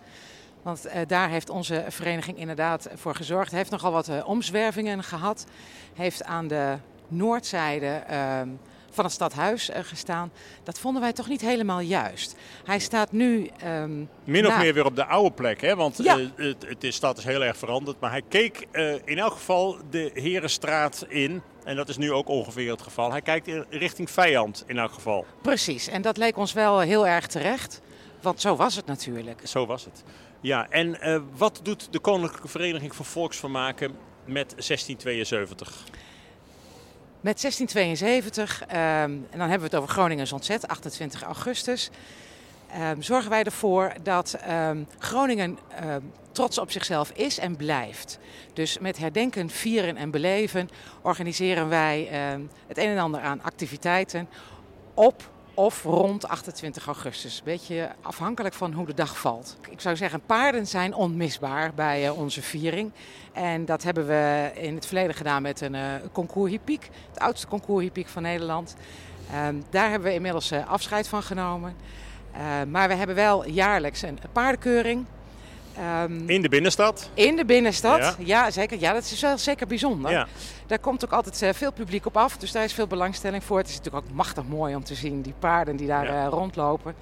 Want 0.62 0.86
uh, 0.86 0.93
daar 1.08 1.29
heeft 1.29 1.49
onze 1.49 1.86
vereniging 1.88 2.38
inderdaad 2.38 2.89
voor 2.95 3.15
gezorgd. 3.15 3.51
Heeft 3.51 3.71
nogal 3.71 3.91
wat 3.91 4.23
omzwervingen 4.23 5.03
gehad. 5.03 5.45
Heeft 5.93 6.23
aan 6.23 6.47
de 6.47 6.77
noordzijde 7.08 7.88
ehm, 7.88 8.49
van 8.91 9.04
het 9.04 9.13
stadhuis 9.13 9.69
gestaan. 9.73 10.32
Dat 10.63 10.80
vonden 10.80 11.02
wij 11.02 11.13
toch 11.13 11.28
niet 11.28 11.41
helemaal 11.41 11.80
juist. 11.80 12.36
Hij 12.63 12.80
staat 12.80 13.12
nu. 13.12 13.49
Um, 13.65 14.10
Min 14.23 14.47
of 14.47 14.58
meer 14.58 14.73
weer 14.73 14.86
op 14.86 14.95
de 14.95 15.06
oude 15.06 15.32
plek, 15.32 15.62
hè? 15.62 15.75
Want 15.75 15.97
ja. 16.04 16.17
uh, 16.17 16.28
het, 16.36 16.82
de 16.82 16.91
stad 16.91 17.17
is 17.17 17.23
heel 17.23 17.43
erg 17.43 17.58
veranderd. 17.58 17.99
Maar 17.99 18.12
hij 18.12 18.23
keek 18.30 18.67
uh, 18.71 18.93
in 19.06 19.17
elk 19.17 19.34
geval 19.34 19.78
de 19.89 20.12
Herenstraat 20.13 21.06
in. 21.08 21.41
En 21.63 21.75
dat 21.75 21.89
is 21.89 21.97
nu 21.97 22.12
ook 22.12 22.28
ongeveer 22.28 22.71
het 22.71 22.82
geval. 22.82 23.12
Hij 23.12 23.21
kijkt 23.21 23.47
in 23.47 23.65
richting 23.69 24.12
vijand 24.12 24.63
in 24.67 24.78
elk 24.78 24.93
geval. 24.93 25.25
Precies, 25.41 25.88
en 25.88 26.02
dat 26.02 26.17
leek 26.17 26.38
ons 26.38 26.54
wel 26.54 26.80
heel 26.80 27.08
erg 27.08 27.28
terecht. 27.28 27.82
Want 28.21 28.41
zo 28.41 28.56
was 28.56 28.75
het 28.75 28.86
natuurlijk. 28.86 29.41
Zo 29.43 29.65
was 29.65 29.86
het. 29.86 30.04
Ja, 30.41 30.69
en 30.69 30.97
uh, 31.02 31.21
wat 31.38 31.60
doet 31.63 31.88
de 31.91 31.99
Koninklijke 31.99 32.47
Vereniging 32.47 32.95
voor 32.95 33.06
Volksvermaken 33.06 33.91
met 34.25 34.49
1672? 34.49 35.84
Met 37.21 37.41
1672, 37.41 38.62
um, 38.62 38.67
en 38.75 39.27
dan 39.32 39.39
hebben 39.39 39.60
we 39.60 39.63
het 39.63 39.75
over 39.75 39.89
Groningens 39.89 40.32
ontzet, 40.32 40.67
28 40.67 41.23
augustus, 41.23 41.89
um, 42.91 43.01
zorgen 43.01 43.29
wij 43.29 43.43
ervoor 43.43 43.93
dat 44.03 44.38
um, 44.49 44.88
Groningen 44.99 45.58
trots 46.32 46.58
op 46.58 46.71
zichzelf 46.71 47.12
is 47.12 47.38
en 47.38 47.55
blijft. 47.55 48.19
Dus 48.53 48.77
met 48.77 48.97
herdenken, 48.97 49.49
vieren 49.49 49.97
en 49.97 50.12
beleven 50.12 50.69
organiseren 51.01 51.69
wij 51.69 52.08
het 52.67 52.77
een 52.77 52.89
en 52.89 52.97
ander 52.97 53.21
aan 53.21 53.43
activiteiten 53.43 54.29
op 54.93 55.29
of 55.60 55.84
rond 55.84 56.28
28 56.28 56.86
augustus. 56.86 57.43
Beetje 57.43 57.89
afhankelijk 58.02 58.56
van 58.56 58.74
hoe 58.74 58.86
de 58.86 58.93
dag 58.93 59.19
valt. 59.19 59.58
Ik 59.69 59.82
zou 59.82 59.95
zeggen, 59.95 60.22
paarden 60.26 60.67
zijn 60.67 60.93
onmisbaar 60.93 61.74
bij 61.74 62.06
uh, 62.06 62.19
onze 62.19 62.41
viering. 62.41 62.91
En 63.34 63.65
dat 63.65 63.84
hebben 63.84 64.08
we 64.08 64.52
in 64.54 64.76
het 64.76 64.86
verleden 64.86 65.15
gedaan 65.15 65.41
met 65.41 65.62
een 65.62 65.74
uh, 65.74 65.82
concours 66.12 66.52
hippiek. 66.52 66.89
Het 67.10 67.19
oudste 67.19 67.48
concours 67.48 67.84
hippiek 67.84 68.08
van 68.08 68.22
Nederland. 68.22 68.76
Um, 69.48 69.63
daar 69.69 69.89
hebben 69.89 70.08
we 70.08 70.13
inmiddels 70.15 70.52
uh, 70.52 70.67
afscheid 70.67 71.08
van 71.08 71.24
genomen. 71.24 71.76
maar 72.67 72.88
we 72.88 72.93
hebben 72.93 73.15
wel 73.15 73.48
jaarlijks 73.48 74.02
een 74.02 74.19
paardenkeuring. 74.32 75.06
Um, 75.80 76.30
in 76.30 76.42
de 76.42 76.50
binnenstad? 76.50 77.10
In 77.13 77.36
de 77.36 77.46
binnenstad, 77.46 78.00
ja, 78.00 78.15
ja 78.18 78.52
zeker. 78.52 78.80
Ja, 78.80 78.94
dat 78.94 79.04
is 79.04 79.22
wel 79.22 79.38
zeker 79.38 79.68
bijzonder. 79.68 80.12
Ja. 80.12 80.28
Daar 80.68 80.80
komt 80.80 81.06
ook 81.06 81.12
altijd 81.12 81.42
uh, 81.42 81.50
veel 81.54 81.72
publiek 81.72 82.06
op 82.06 82.18
af, 82.18 82.38
dus 82.38 82.52
daar 82.52 82.63
is 82.63 82.74
veel 82.74 82.88
belangstelling 82.88 83.44
voor. 83.44 83.58
Het 83.58 83.68
is 83.68 83.76
natuurlijk 83.76 84.06
ook 84.06 84.13
machtig 84.13 84.44
mooi 84.44 84.76
om 84.76 84.84
te 84.84 84.96
zien, 84.96 85.22
die 85.22 85.34
paarden 85.39 85.76
die 85.76 85.88
daar 85.88 86.06
ja. 86.06 86.26
uh, 86.26 86.30
rondlopen. 86.30 86.96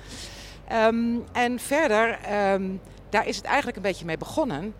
Um, 0.72 1.24
en 1.32 1.60
verder, 1.60 2.20
um, 2.54 2.82
daar 3.10 3.28
is 3.28 3.36
het 3.36 3.46
eigenlijk 3.46 3.78
een 3.78 3.84
beetje 3.84 4.06
mee 4.06 4.18
begonnen. 4.18 4.74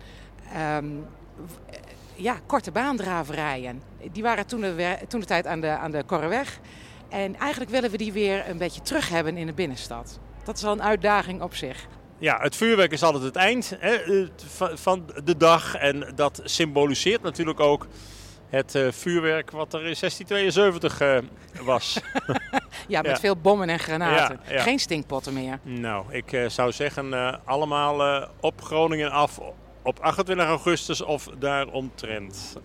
ja, 2.14 2.36
korte 2.46 2.70
baandraverijen. 2.70 3.82
Die 4.12 4.22
waren 4.22 4.46
toen 4.46 4.60
de, 4.60 4.96
toen 5.08 5.20
de 5.20 5.26
tijd 5.26 5.46
aan 5.46 5.60
de, 5.60 5.68
aan 5.68 5.90
de 5.90 6.02
Korreweg. 6.06 6.60
En 7.08 7.38
eigenlijk 7.38 7.70
willen 7.70 7.90
we 7.90 7.96
die 7.96 8.12
weer 8.12 8.48
een 8.48 8.58
beetje 8.58 8.82
terug 8.82 9.08
hebben 9.08 9.36
in 9.36 9.46
de 9.46 9.52
binnenstad. 9.52 10.18
Dat 10.44 10.56
is 10.56 10.62
wel 10.62 10.72
een 10.72 10.82
uitdaging 10.82 11.42
op 11.42 11.54
zich. 11.54 11.86
Ja, 12.18 12.38
het 12.40 12.56
vuurwerk 12.56 12.92
is 12.92 13.02
altijd 13.02 13.24
het 13.24 13.36
eind 13.36 13.76
hè, 13.78 14.26
van 14.74 15.10
de 15.24 15.36
dag. 15.36 15.74
En 15.74 16.12
dat 16.14 16.40
symboliseert 16.44 17.22
natuurlijk 17.22 17.60
ook 17.60 17.86
het 18.48 18.74
uh, 18.74 18.92
vuurwerk 18.92 19.50
wat 19.50 19.74
er 19.74 19.78
in 19.86 19.96
1672 20.00 21.00
uh, 21.02 21.18
was. 21.64 22.00
ja, 22.88 23.02
met 23.02 23.10
ja. 23.10 23.16
veel 23.16 23.36
bommen 23.36 23.68
en 23.68 23.78
granaten. 23.78 24.40
Ja, 24.46 24.52
ja. 24.52 24.62
Geen 24.62 24.78
stinkpotten 24.78 25.32
meer. 25.32 25.58
Nou, 25.62 26.04
ik 26.10 26.32
uh, 26.32 26.48
zou 26.48 26.72
zeggen 26.72 27.40
allemaal 27.44 28.28
op 28.40 28.62
Groningen 28.62 29.10
af 29.10 29.40
op 29.82 29.98
28 30.00 30.46
augustus 30.46 31.02
of 31.02 31.28
daaromtrent. 31.38 32.56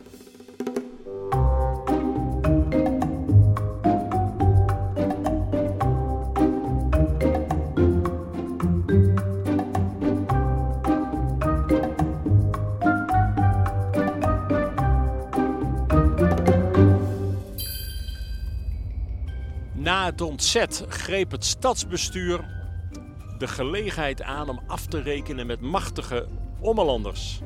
Na 20.04 20.10
het 20.10 20.22
ontzet 20.22 20.86
greep 20.88 21.32
het 21.32 21.46
stadsbestuur 21.46 22.46
de 23.38 23.48
gelegenheid 23.48 24.22
aan 24.22 24.50
om 24.50 24.60
af 24.68 24.86
te 24.86 25.02
rekenen 25.02 25.48
met 25.48 25.62
machtige 25.62 26.28
Ommelanders. 26.60 27.42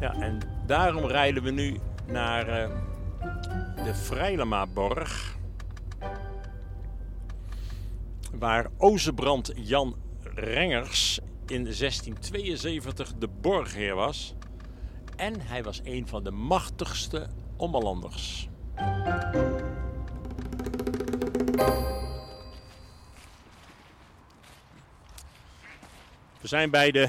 Ja, 0.00 0.14
en 0.14 0.38
daarom 0.66 1.04
rijden 1.04 1.42
we 1.42 1.50
nu 1.50 1.80
naar 2.06 2.48
uh, 2.48 2.76
de 3.84 3.94
Vrijlemaborg. 3.94 5.36
Waar 8.32 8.66
Ozebrand 8.76 9.52
Jan 9.54 9.96
Rengers 10.34 11.18
in 11.46 11.62
1672 11.64 13.14
de 13.18 13.28
borgheer 13.40 13.94
was. 13.94 14.34
En 15.16 15.40
hij 15.40 15.62
was 15.62 15.80
een 15.84 16.08
van 16.08 16.24
de 16.24 16.30
machtigste 16.30 17.26
Ommelanders. 17.56 18.48
We 26.46 26.52
zijn 26.52 26.70
bij 26.70 26.90
de 26.90 27.08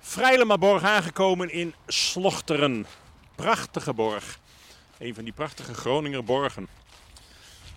Vrijlemaborg 0.00 0.82
aangekomen 0.82 1.50
in 1.50 1.74
Slochteren. 1.86 2.86
Prachtige 3.34 3.92
borg. 3.92 4.38
Een 4.98 5.14
van 5.14 5.24
die 5.24 5.32
prachtige 5.32 5.74
Groninger 5.74 6.24
borgen. 6.24 6.68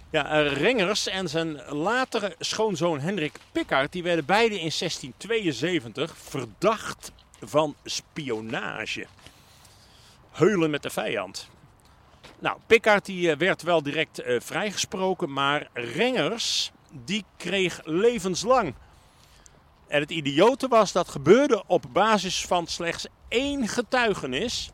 Ja, 0.09 0.41
Rengers 0.41 1.07
en 1.07 1.29
zijn 1.29 1.61
latere 1.65 2.35
schoonzoon 2.39 2.99
Hendrik 2.99 3.39
Pickard... 3.51 3.91
die 3.91 4.03
werden 4.03 4.25
beide 4.25 4.55
in 4.59 4.71
1672 4.77 6.17
verdacht 6.17 7.11
van 7.41 7.75
spionage. 7.83 9.05
Heulen 10.31 10.69
met 10.69 10.83
de 10.83 10.89
vijand. 10.89 11.49
Nou, 12.39 12.57
Pickard 12.67 13.05
die 13.05 13.35
werd 13.35 13.61
wel 13.61 13.83
direct 13.83 14.23
uh, 14.23 14.39
vrijgesproken, 14.39 15.33
maar 15.33 15.69
Rengers 15.73 16.71
die 16.91 17.25
kreeg 17.37 17.81
levenslang. 17.83 18.73
En 19.87 20.01
het 20.01 20.11
idiote 20.11 20.67
was 20.67 20.91
dat 20.91 21.09
gebeurde 21.09 21.63
op 21.67 21.85
basis 21.91 22.45
van 22.45 22.67
slechts 22.67 23.07
één 23.27 23.67
getuigenis. 23.67 24.69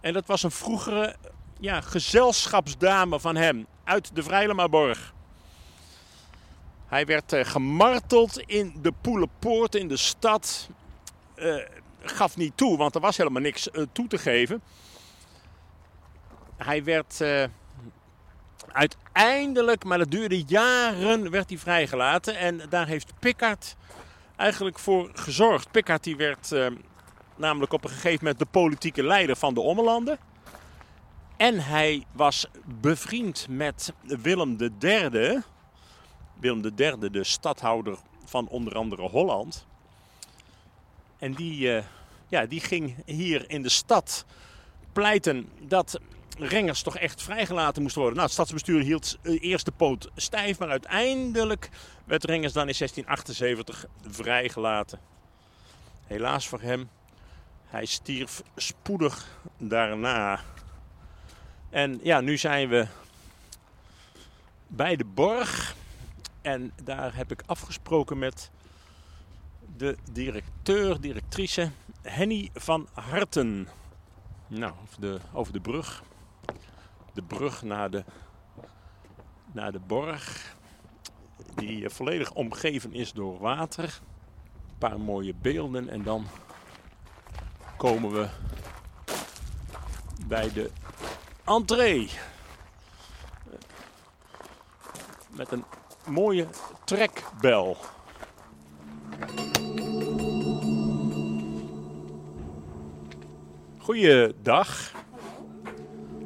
En 0.00 0.12
dat 0.12 0.26
was 0.26 0.42
een 0.42 0.50
vroegere 0.50 1.16
ja, 1.60 1.80
gezelschapsdame 1.80 3.20
van 3.20 3.36
hem 3.36 3.66
uit 3.84 4.14
de 4.14 4.22
Vrijlemaborg. 4.22 5.14
Hij 6.86 7.06
werd 7.06 7.32
uh, 7.32 7.44
gemarteld 7.44 8.38
in 8.38 8.74
de 8.82 8.92
Poelenpoort 9.00 9.74
in 9.74 9.88
de 9.88 9.96
stad. 9.96 10.68
Uh, 11.36 11.56
gaf 12.00 12.36
niet 12.36 12.56
toe, 12.56 12.76
want 12.76 12.94
er 12.94 13.00
was 13.00 13.16
helemaal 13.16 13.42
niks 13.42 13.68
uh, 13.72 13.84
toe 13.92 14.06
te 14.06 14.18
geven. 14.18 14.62
Hij 16.56 16.84
werd 16.84 17.24
uiteindelijk, 18.72 19.84
maar 19.84 19.98
dat 19.98 20.10
duurde 20.10 20.42
jaren, 20.46 21.30
werd 21.30 21.48
hij 21.48 21.58
vrijgelaten. 21.58 22.36
En 22.36 22.60
daar 22.68 22.86
heeft 22.86 23.12
Pickard 23.18 23.76
eigenlijk 24.36 24.78
voor 24.78 25.10
gezorgd. 25.14 25.70
Pickard 25.70 26.16
werd 26.16 26.52
uh, 26.52 26.66
namelijk 27.36 27.72
op 27.72 27.84
een 27.84 27.90
gegeven 27.90 28.18
moment 28.24 28.38
de 28.38 28.46
politieke 28.46 29.02
leider 29.02 29.36
van 29.36 29.54
de 29.54 29.60
Ommelanden. 29.60 30.18
En 31.36 31.64
hij 31.64 32.04
was 32.12 32.46
bevriend 32.80 33.46
met 33.48 33.92
Willem 34.02 34.56
III. 34.80 35.42
Willem 36.40 36.72
III, 36.76 37.10
de 37.10 37.24
stadhouder 37.24 37.98
van 38.24 38.48
onder 38.48 38.74
andere 38.74 39.08
Holland. 39.08 39.66
En 41.18 41.32
die, 41.34 41.76
uh, 41.76 41.82
ja, 42.28 42.46
die 42.46 42.60
ging 42.60 42.94
hier 43.04 43.50
in 43.50 43.62
de 43.62 43.68
stad 43.68 44.24
pleiten 44.92 45.48
dat 45.60 46.00
Rengers 46.38 46.82
toch 46.82 46.96
echt 46.96 47.22
vrijgelaten 47.22 47.82
moest 47.82 47.94
worden. 47.94 48.14
Nou, 48.14 48.24
het 48.24 48.34
stadsbestuur 48.34 48.82
hield 48.82 49.18
uh, 49.22 49.38
eerst 49.42 49.64
de 49.64 49.72
poot 49.72 50.10
stijf, 50.16 50.58
maar 50.58 50.68
uiteindelijk 50.68 51.68
werd 52.04 52.24
Rengers 52.24 52.52
dan 52.52 52.68
in 52.68 52.74
1678 52.78 53.86
vrijgelaten. 54.06 55.00
Helaas 56.06 56.48
voor 56.48 56.60
hem, 56.60 56.88
hij 57.66 57.84
stierf 57.84 58.42
spoedig 58.56 59.38
daarna. 59.58 60.40
En 61.70 62.00
ja, 62.02 62.20
nu 62.20 62.36
zijn 62.36 62.68
we 62.68 62.86
bij 64.66 64.96
de 64.96 65.04
borg. 65.04 65.74
En 66.42 66.72
daar 66.82 67.16
heb 67.16 67.30
ik 67.30 67.42
afgesproken 67.46 68.18
met 68.18 68.50
de 69.76 69.96
directeur, 70.12 71.00
directrice 71.00 71.70
Henny 72.02 72.50
van 72.54 72.88
Harten. 72.92 73.68
Nou, 74.46 74.72
over 74.82 75.00
de, 75.00 75.18
over 75.32 75.52
de 75.52 75.60
brug. 75.60 76.02
De 77.16 77.22
brug 77.22 77.62
naar 77.62 77.90
de, 77.90 78.04
naar 79.52 79.72
de 79.72 79.78
borg. 79.78 80.54
Die 81.54 81.90
volledig 81.90 82.32
omgeven 82.32 82.92
is 82.92 83.12
door 83.12 83.38
water. 83.38 84.00
Een 84.68 84.78
paar 84.78 85.00
mooie 85.00 85.34
beelden 85.34 85.88
en 85.88 86.02
dan 86.02 86.26
komen 87.76 88.12
we 88.12 88.28
bij 90.26 90.52
de 90.52 90.70
entree. 91.44 92.10
Met 95.30 95.52
een 95.52 95.64
mooie 96.06 96.46
trekbel. 96.84 97.76
Goeiedag. 103.78 105.04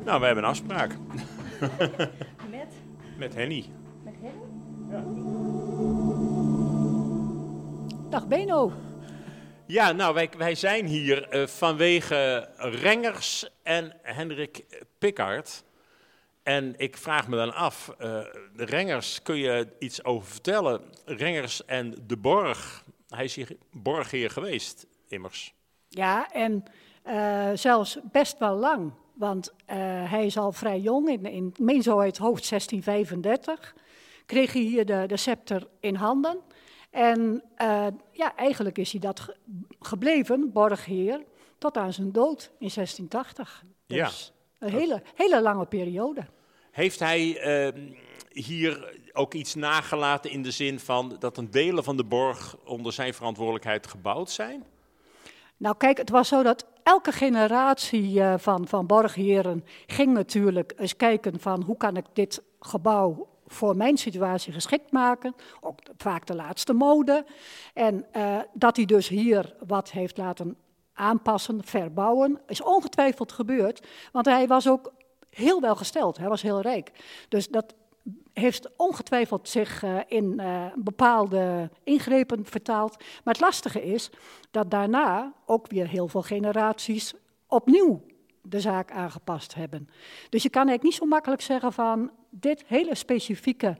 Nou, 0.04 0.20
we 0.20 0.26
hebben 0.26 0.44
een 0.44 0.50
afspraak. 0.50 0.90
Met? 2.50 2.72
Met 3.18 3.34
Henny. 3.34 3.64
Met 4.04 4.14
Henny? 4.20 4.44
Ja. 4.90 5.02
Dag 8.10 8.28
Beno. 8.28 8.72
Ja, 9.66 9.92
nou, 9.92 10.14
wij, 10.14 10.30
wij 10.38 10.54
zijn 10.54 10.86
hier 10.86 11.36
uh, 11.36 11.46
vanwege 11.46 12.48
Rengers 12.56 13.48
en 13.62 13.96
Hendrik 14.02 14.64
Pickard. 14.98 15.64
En 16.42 16.74
ik 16.76 16.96
vraag 16.96 17.28
me 17.28 17.36
dan 17.36 17.54
af, 17.54 17.88
uh, 17.92 17.96
de 18.54 18.64
Rengers, 18.64 19.22
kun 19.22 19.36
je 19.36 19.68
iets 19.78 20.04
over 20.04 20.30
vertellen? 20.30 20.82
Rengers 21.04 21.64
en 21.64 21.94
de 22.06 22.16
Borg. 22.16 22.84
Hij 23.08 23.24
is 23.24 23.34
hier 23.34 23.56
borgheer 23.72 24.30
geweest, 24.30 24.86
immers. 25.08 25.54
Ja, 25.88 26.30
en 26.32 26.64
uh, 27.06 27.50
zelfs 27.54 27.98
best 28.12 28.38
wel 28.38 28.56
lang. 28.56 28.92
Want 29.20 29.50
uh, 29.50 29.76
hij 30.10 30.26
is 30.26 30.36
al 30.36 30.52
vrij 30.52 30.80
jong, 30.80 31.08
in, 31.08 31.54
in 31.56 31.82
zo 31.82 31.98
uit 31.98 32.18
hoofd 32.18 32.48
1635, 32.48 33.74
kreeg 34.26 34.52
hij 34.52 34.62
hier 34.62 34.86
de, 34.86 35.04
de 35.06 35.16
scepter 35.16 35.68
in 35.80 35.94
handen. 35.94 36.38
En 36.90 37.42
uh, 37.62 37.86
ja, 38.12 38.36
eigenlijk 38.36 38.78
is 38.78 38.92
hij 38.92 39.00
dat 39.00 39.20
ge 39.20 39.36
gebleven, 39.80 40.52
borgheer, 40.52 41.24
tot 41.58 41.76
aan 41.76 41.92
zijn 41.92 42.12
dood 42.12 42.50
in 42.58 42.70
1680. 42.74 43.64
Dus 43.86 44.32
ja. 44.58 44.66
een 44.66 44.72
hele, 44.72 45.02
hele 45.14 45.42
lange 45.42 45.66
periode. 45.66 46.26
Heeft 46.70 46.98
hij 46.98 47.46
uh, 47.66 47.90
hier 48.28 48.98
ook 49.12 49.34
iets 49.34 49.54
nagelaten 49.54 50.30
in 50.30 50.42
de 50.42 50.50
zin 50.50 50.80
van 50.80 51.16
dat 51.18 51.36
een 51.36 51.50
delen 51.50 51.84
van 51.84 51.96
de 51.96 52.04
borg 52.04 52.56
onder 52.64 52.92
zijn 52.92 53.14
verantwoordelijkheid 53.14 53.86
gebouwd 53.86 54.30
zijn? 54.30 54.64
Nou 55.56 55.76
kijk, 55.76 55.98
het 55.98 56.10
was 56.10 56.28
zo 56.28 56.42
dat 56.42 56.66
elke 56.82 57.12
generatie 57.12 58.12
uh, 58.12 58.34
van, 58.36 58.68
van 58.68 58.86
borgheren 58.86 59.64
ging 59.86 60.12
natuurlijk 60.12 60.72
eens 60.76 60.96
kijken 60.96 61.40
van 61.40 61.62
hoe 61.62 61.76
kan 61.76 61.96
ik 61.96 62.04
dit 62.12 62.42
gebouw 62.60 63.28
voor 63.46 63.76
mijn 63.76 63.96
situatie 63.96 64.52
geschikt 64.52 64.92
maken. 64.92 65.34
Ook 65.60 65.78
vaak 65.96 66.26
de 66.26 66.34
laatste 66.34 66.72
mode. 66.72 67.24
En 67.74 68.06
uh, 68.16 68.38
dat 68.52 68.76
hij 68.76 68.84
dus 68.84 69.08
hier 69.08 69.54
wat 69.66 69.90
heeft 69.90 70.16
laten 70.16 70.56
aanpassen, 70.92 71.64
verbouwen, 71.64 72.40
is 72.46 72.62
ongetwijfeld 72.62 73.32
gebeurd. 73.32 73.86
Want 74.12 74.26
hij 74.26 74.46
was 74.46 74.68
ook 74.68 74.92
heel 75.30 75.60
wel 75.60 75.76
gesteld, 75.76 76.16
hij 76.16 76.28
was 76.28 76.42
heel 76.42 76.60
rijk. 76.60 76.92
Dus 77.28 77.48
dat 77.48 77.74
heeft 78.32 78.68
ongetwijfeld 78.76 79.48
zich 79.48 79.82
uh, 79.82 79.98
in 80.08 80.40
uh, 80.40 80.66
bepaalde 80.74 81.70
ingrepen 81.84 82.44
vertaald. 82.44 82.96
Maar 82.98 83.34
het 83.34 83.42
lastige 83.42 83.82
is 83.82 84.10
dat 84.50 84.70
daarna 84.70 85.32
ook 85.46 85.66
weer 85.68 85.88
heel 85.88 86.08
veel 86.08 86.22
generaties 86.22 87.14
opnieuw 87.46 88.02
de 88.42 88.60
zaak 88.60 88.90
aangepast 88.90 89.54
hebben. 89.54 89.88
Dus 90.28 90.42
je 90.42 90.50
kan 90.50 90.68
eigenlijk 90.68 90.82
niet 90.82 91.02
zo 91.02 91.06
makkelijk 91.06 91.42
zeggen 91.42 91.72
van 91.72 92.10
dit 92.30 92.64
hele 92.66 92.94
specifieke 92.94 93.76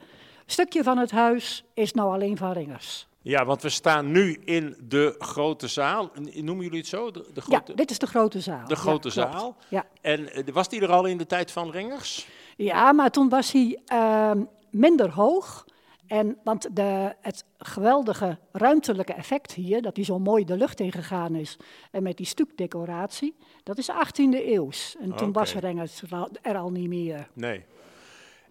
stukje 0.47 0.83
van 0.83 0.99
het 0.99 1.11
huis 1.11 1.65
is 1.75 1.93
nou 1.93 2.13
alleen 2.13 2.37
van 2.37 2.53
Ringers. 2.53 3.09
Ja, 3.23 3.45
want 3.45 3.63
we 3.63 3.69
staan 3.69 4.11
nu 4.11 4.41
in 4.45 4.77
de 4.89 5.15
grote 5.19 5.69
zaal. 5.69 6.11
Noemen 6.35 6.65
jullie 6.65 6.79
het 6.79 6.89
zo? 6.89 7.11
De, 7.11 7.27
de 7.33 7.41
grote... 7.41 7.71
Ja, 7.71 7.75
dit 7.77 7.91
is 7.91 7.99
de 7.99 8.07
grote 8.07 8.41
zaal. 8.41 8.67
De 8.67 8.77
grote 8.77 9.09
ja, 9.09 9.15
zaal. 9.15 9.57
Ja. 9.69 9.87
En 10.01 10.29
was 10.53 10.69
die 10.69 10.81
er 10.81 10.91
al 10.91 11.05
in 11.05 11.19
de 11.19 11.27
tijd 11.27 11.51
van 11.51 11.71
Ringers? 11.71 12.27
Ja, 12.63 12.93
maar 12.93 13.11
toen 13.11 13.29
was 13.29 13.53
hij 13.53 13.79
uh, 13.93 14.33
minder 14.71 15.11
hoog. 15.11 15.65
En, 16.07 16.39
want 16.45 16.77
de, 16.77 17.15
het 17.21 17.45
geweldige 17.59 18.39
ruimtelijke 18.53 19.13
effect 19.13 19.53
hier, 19.53 19.83
dat 19.83 19.97
hij 19.97 20.05
zo 20.05 20.19
mooi 20.19 20.45
de 20.45 20.57
lucht 20.57 20.81
in 20.81 20.93
gegaan 20.93 21.35
is, 21.35 21.57
en 21.91 22.03
met 22.03 22.17
die 22.17 22.27
stukdecoratie, 22.27 23.37
dat 23.63 23.79
is 23.79 23.91
18e 23.91 24.47
eeuws. 24.47 24.97
En 25.01 25.17
toen 25.17 25.33
was 25.33 25.55
Rengers 25.55 26.03
er 26.43 26.57
al 26.57 26.71
niet 26.71 26.89
meer. 26.89 27.29
Nee. 27.33 27.65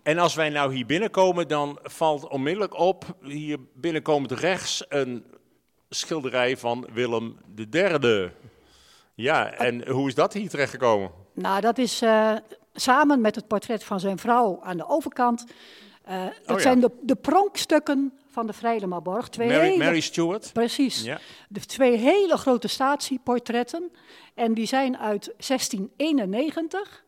En 0.04 0.18
als 0.18 0.36
wij 0.36 0.50
nou 0.50 0.74
hier 0.74 0.86
binnenkomen, 0.86 1.48
dan 1.48 1.80
valt 1.84 2.28
onmiddellijk 2.28 2.78
op, 2.78 3.06
hier 3.22 3.58
binnenkomend 3.74 4.32
rechts, 4.32 4.86
een 4.90 5.26
schilderij 5.90 6.58
van 6.58 6.88
Willem 6.94 7.38
III. 7.72 8.32
Ja, 9.16 9.52
en 9.52 9.90
hoe 9.90 10.08
is 10.08 10.16
dat 10.16 10.34
hier 10.34 10.50
terechtgekomen? 10.50 11.12
Nou, 11.34 11.62
dat 11.62 11.78
is 11.78 12.02
uh, 12.02 12.36
samen 12.80 13.22
met 13.22 13.36
het 13.36 13.48
portret 13.48 13.84
van 13.84 14.00
zijn 14.00 14.18
vrouw 14.18 14.60
aan 14.64 14.78
de 14.78 14.88
overkant. 14.88 15.46
Uh, 16.10 16.24
dat 16.46 16.56
ja. 16.56 16.62
zijn 16.62 16.80
de, 16.80 16.92
de 17.02 17.16
pronkstukken 17.16 18.14
van 18.30 18.48
de 18.48 18.54
Vrijlemaborg. 18.54 19.30
Twee 19.30 19.48
Mary, 19.48 19.70
hele, 19.70 19.84
Mary 19.84 20.00
Stuart. 20.00 20.54
Precies. 20.54 21.02
Ja. 21.04 21.20
De 21.48 21.60
twee 21.60 21.98
hele 21.98 22.38
grote 22.38 22.68
statieportretten. 22.68 23.92
En 24.34 24.54
die 24.54 24.66
zijn 24.66 24.98
uit 24.98 25.34
1691. 25.38 27.04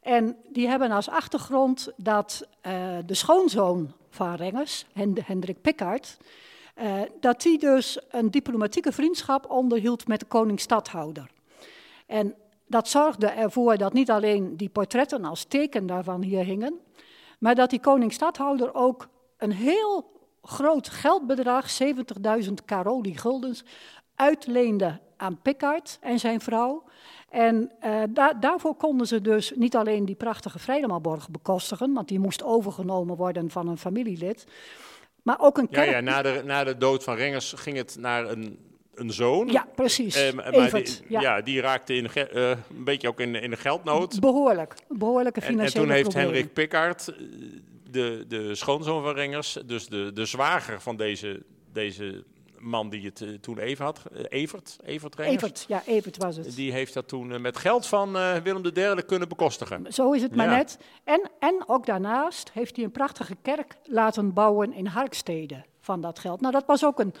En 0.00 0.36
die 0.48 0.68
hebben 0.68 0.90
als 0.90 1.08
achtergrond 1.08 1.92
dat 1.96 2.46
uh, 2.66 2.72
de 3.06 3.14
schoonzoon 3.14 3.92
van 4.10 4.34
Rengers, 4.34 4.84
Hendrik 5.24 5.60
Pickard, 5.60 6.16
uh, 6.82 7.00
dat 7.20 7.42
die 7.42 7.58
dus 7.58 7.98
een 8.10 8.30
diplomatieke 8.30 8.92
vriendschap 8.92 9.50
onderhield 9.50 10.08
met 10.08 10.20
de 10.20 10.26
koning-stadhouder. 10.26 11.30
En 12.06 12.34
dat 12.70 12.88
zorgde 12.88 13.26
ervoor 13.26 13.76
dat 13.76 13.92
niet 13.92 14.10
alleen 14.10 14.56
die 14.56 14.68
portretten 14.68 15.24
als 15.24 15.44
teken 15.44 15.86
daarvan 15.86 16.22
hier 16.22 16.44
hingen, 16.44 16.80
maar 17.38 17.54
dat 17.54 17.70
die 17.70 17.80
koning-stadhouder 17.80 18.74
ook 18.74 19.08
een 19.36 19.52
heel 19.52 20.10
groot 20.42 20.88
geldbedrag, 20.88 21.78
70.000 22.44 22.52
Caroli 22.66 23.16
guldens, 23.16 23.64
uitleende 24.14 25.00
aan 25.16 25.40
Pickard 25.42 25.98
en 26.00 26.18
zijn 26.18 26.40
vrouw. 26.40 26.84
En 27.28 27.72
uh, 27.84 28.02
da 28.10 28.32
daarvoor 28.32 28.74
konden 28.74 29.06
ze 29.06 29.20
dus 29.20 29.52
niet 29.56 29.76
alleen 29.76 30.04
die 30.04 30.14
prachtige 30.14 30.58
Vredemalborg 30.58 31.30
bekostigen, 31.30 31.92
want 31.92 32.08
die 32.08 32.18
moest 32.18 32.42
overgenomen 32.42 33.16
worden 33.16 33.50
van 33.50 33.68
een 33.68 33.78
familielid, 33.78 34.46
maar 35.22 35.40
ook 35.40 35.58
een 35.58 35.66
Ja, 35.70 35.82
kerk. 35.82 35.90
ja 35.90 36.00
na, 36.00 36.22
de, 36.22 36.42
na 36.44 36.64
de 36.64 36.76
dood 36.76 37.04
van 37.04 37.16
Rengers 37.16 37.52
ging 37.52 37.76
het 37.76 37.96
naar 37.98 38.30
een, 38.30 38.69
een 39.00 39.12
zoon. 39.12 39.48
Ja, 39.48 39.66
precies. 39.74 40.14
Eh, 40.14 40.32
maar 40.32 40.52
Evert, 40.52 40.86
die, 40.98 41.10
ja. 41.10 41.20
ja. 41.20 41.40
die 41.40 41.60
raakte 41.60 41.94
in, 41.94 42.08
uh, 42.14 42.48
een 42.50 42.84
beetje 42.84 43.08
ook 43.08 43.20
in, 43.20 43.34
in 43.34 43.50
de 43.50 43.56
geldnood. 43.56 44.20
Behoorlijk, 44.20 44.74
behoorlijke 44.88 45.40
En, 45.40 45.46
en 45.46 45.52
financiële 45.52 45.84
toen 45.84 45.94
heeft 45.94 46.08
problemen. 46.08 46.32
Henrik 46.34 46.52
Pickard, 46.52 47.08
eh, 47.08 47.14
de, 47.90 48.24
de 48.28 48.54
schoonzoon 48.54 49.02
van 49.02 49.14
Rengers, 49.14 49.58
dus 49.66 49.86
de, 49.86 50.10
de 50.12 50.24
zwager 50.24 50.80
van 50.80 50.96
deze, 50.96 51.42
deze 51.72 52.24
man 52.58 52.90
die 52.90 53.04
het 53.04 53.20
uh, 53.20 53.38
toen 53.38 53.58
even 53.58 53.84
had, 53.84 54.02
uh, 54.12 54.20
Evert, 54.28 54.76
Evert 54.84 55.14
Rengers. 55.14 55.42
Evert, 55.42 55.64
ja, 55.68 55.82
Evert 55.86 56.16
was 56.16 56.36
het. 56.36 56.54
Die 56.54 56.72
heeft 56.72 56.94
dat 56.94 57.08
toen 57.08 57.30
uh, 57.30 57.38
met 57.38 57.56
geld 57.56 57.86
van 57.86 58.12
Willem 58.42 58.62
III 58.74 59.02
kunnen 59.02 59.28
bekostigen. 59.28 59.92
Zo 59.92 60.12
is 60.12 60.22
het 60.22 60.36
maar 60.36 60.50
Ja. 60.50 60.56
net. 60.56 60.78
En, 61.04 61.30
en 61.38 61.62
ook 61.66 61.86
daarnaast 61.86 62.50
heeft 62.52 62.76
hij 62.76 62.84
een 62.84 62.90
prachtige 62.90 63.36
kerk 63.42 63.76
laten 63.84 64.32
bouwen 64.32 64.72
in 64.72 64.86
Harkstede 64.86 65.64
van 65.90 66.00
dat 66.00 66.18
geld. 66.18 66.40
Nou, 66.40 66.52
dat 66.52 66.66
was 66.66 66.84
ook 66.84 67.00
een, 67.00 67.14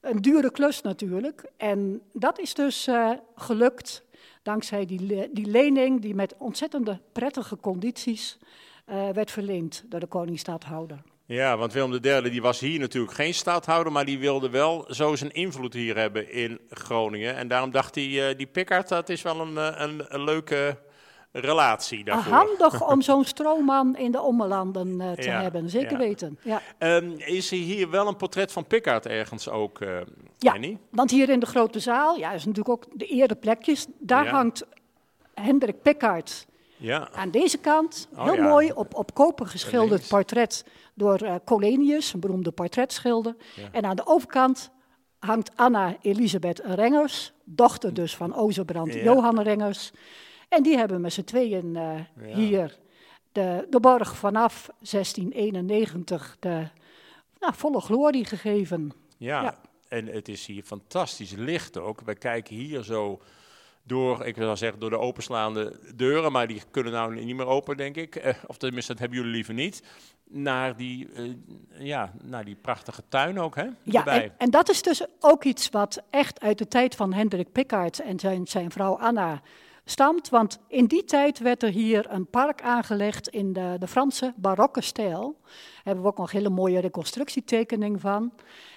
een 0.00 0.22
dure 0.22 0.50
klus 0.50 0.82
natuurlijk. 0.82 1.50
En 1.56 2.00
dat 2.12 2.38
is 2.38 2.54
dus 2.54 2.88
uh, 2.88 3.10
gelukt 3.36 4.04
dankzij 4.42 4.86
die, 4.86 5.30
die 5.32 5.46
lening 5.46 6.00
die 6.00 6.14
met 6.14 6.34
ontzettende 6.38 7.00
prettige 7.12 7.56
condities 7.56 8.38
uh, 8.86 9.08
werd 9.08 9.30
verleend 9.30 9.84
door 9.88 10.00
de 10.00 10.06
koning-stadhouder. 10.06 11.02
Ja, 11.26 11.56
want 11.56 11.72
Willem 11.72 11.98
III 12.02 12.30
die 12.30 12.42
was 12.42 12.60
hier 12.60 12.78
natuurlijk 12.78 13.14
geen 13.14 13.34
stadhouder, 13.34 13.92
maar 13.92 14.04
die 14.04 14.18
wilde 14.18 14.50
wel 14.50 14.84
zo 14.88 15.16
zijn 15.16 15.32
invloed 15.32 15.72
hier 15.74 15.96
hebben 15.96 16.32
in 16.32 16.60
Groningen. 16.68 17.34
En 17.34 17.48
daarom 17.48 17.70
dacht 17.70 17.94
hij, 17.94 18.08
uh, 18.30 18.36
die 18.36 18.46
Pickard, 18.46 18.88
dat 18.88 19.08
is 19.08 19.22
wel 19.22 19.40
een, 19.40 19.56
een 20.14 20.24
leuke 20.24 20.78
relatie 21.40 22.04
daarvoor. 22.04 22.32
Handig 22.32 22.88
om 22.90 23.02
zo'n 23.10 23.24
stroomman 23.24 23.96
in 23.96 24.10
de 24.10 24.20
ommelanden 24.20 24.88
uh, 25.00 25.12
te 25.12 25.22
Ja, 25.22 25.40
hebben, 25.42 25.70
zeker 25.70 25.90
ja. 25.92 25.98
weten. 25.98 26.38
Ja. 26.42 26.62
Ehm, 26.78 27.10
is 27.16 27.50
er 27.50 27.56
hier 27.58 27.90
wel 27.90 28.06
een 28.08 28.16
portret 28.16 28.52
van 28.52 28.66
Pickard 28.66 29.06
ergens 29.06 29.48
ook, 29.48 29.80
eh 29.80 30.00
Ja. 30.38 30.52
Annie? 30.52 30.78
Want 30.90 31.10
hier 31.10 31.28
in 31.28 31.40
de 31.40 31.46
grote 31.46 31.80
zaal, 31.80 32.16
ja, 32.18 32.32
is 32.32 32.44
natuurlijk 32.44 32.68
ook 32.68 32.98
de 32.98 33.06
eerde 33.06 33.34
plekjes, 33.34 33.86
daar 33.98 34.28
hangt 34.28 34.64
Hendrik 35.34 35.82
Pickard 35.82 36.46
Ja, 36.76 37.08
aan 37.14 37.30
deze 37.30 37.58
kant. 37.58 38.08
Oh, 38.16 38.24
heel 38.30 38.42
mooi 38.42 38.72
op, 38.72 38.94
op 38.94 39.14
koper 39.14 39.46
geschilderd 39.46 39.90
Links. 39.90 40.08
portret 40.08 40.64
door 40.94 41.16
eh 41.16 41.34
Colenius, 41.44 42.12
een 42.12 42.20
beroemde 42.20 42.50
portretschilder. 42.52 43.36
En 43.72 43.84
aan 43.84 43.96
de 43.96 44.06
overkant 44.06 44.70
hangt 45.18 45.50
Anna 45.56 45.96
Elisabeth 46.00 46.60
Rengers, 46.64 47.32
dochter 47.44 47.94
dus 47.94 48.16
van 48.16 48.34
Ozebrand. 48.34 48.94
Johan 48.94 49.40
Rengers. 49.40 49.92
En 50.48 50.62
die 50.62 50.76
hebben 50.76 51.00
met 51.00 51.12
z'n 51.12 51.24
tweeën 51.24 51.76
eh, 51.76 51.98
Ja. 52.28 52.34
hier 52.36 52.78
de, 53.32 53.66
de 53.70 53.80
borg 53.80 54.16
vanaf 54.16 54.68
1691 54.80 56.36
de 56.40 56.68
nou, 57.40 57.54
volle 57.54 57.80
glorie 57.80 58.24
gegeven. 58.24 58.92
ja. 59.18 59.42
Ja. 59.42 59.58
En 59.88 60.06
het 60.06 60.28
is 60.28 60.46
hier 60.46 60.62
fantastisch 60.62 61.32
licht 61.32 61.78
ook. 61.78 62.00
Wij 62.00 62.14
kijken 62.14 62.54
hier 62.56 62.82
zo 62.82 63.20
door, 63.82 64.26
ik 64.26 64.36
wil 64.36 64.56
zeggen, 64.56 64.80
door 64.80 64.90
de 64.90 64.98
openslaande 64.98 65.78
deuren, 65.94 66.32
maar 66.32 66.46
die 66.46 66.62
kunnen 66.70 66.92
nou 66.92 67.24
niet 67.24 67.36
meer 67.36 67.46
open, 67.46 67.76
denk 67.76 67.96
ik. 67.96 68.16
Eh, 68.16 68.34
of 68.46 68.56
tenminste, 68.56 68.92
dat 68.92 69.00
hebben 69.00 69.18
jullie 69.18 69.32
liever 69.32 69.54
niet. 69.54 69.82
Naar 70.28 70.76
die, 70.76 71.08
eh, 71.12 71.24
ja, 71.78 72.12
naar 72.22 72.44
die 72.44 72.54
prachtige 72.60 73.02
tuin 73.08 73.40
ook, 73.40 73.54
hè? 73.56 73.66
Ja, 73.82 74.22
en 74.36 74.50
dat 74.50 74.68
is 74.68 74.82
dus 74.82 75.06
ook 75.20 75.44
iets 75.44 75.70
wat 75.70 76.02
echt 76.10 76.40
uit 76.40 76.58
de 76.58 76.68
tijd 76.68 76.94
van 76.94 77.12
Hendrik 77.12 77.52
Pickard 77.52 77.98
en 78.00 78.18
zijn, 78.18 78.46
zijn 78.46 78.70
vrouw 78.70 78.98
Anna 78.98 79.42
stamt. 79.84 80.28
Want 80.28 80.58
in 80.68 80.86
die 80.86 81.04
tijd 81.04 81.38
werd 81.38 81.62
er 81.62 81.70
hier 81.70 82.10
een 82.10 82.26
park 82.26 82.62
aangelegd 82.62 83.28
in 83.28 83.52
de, 83.52 83.76
de 83.78 83.88
Franse 83.88 84.32
barokke 84.36 84.80
stijl. 84.80 85.36
Daar 85.42 85.82
hebben 85.84 86.02
we 86.02 86.10
ook 86.10 86.18
nog 86.18 86.32
een 86.32 86.38
hele 86.38 86.50
mooie 86.50 86.80
reconstructietekening 86.80 88.00
van. 88.00 88.32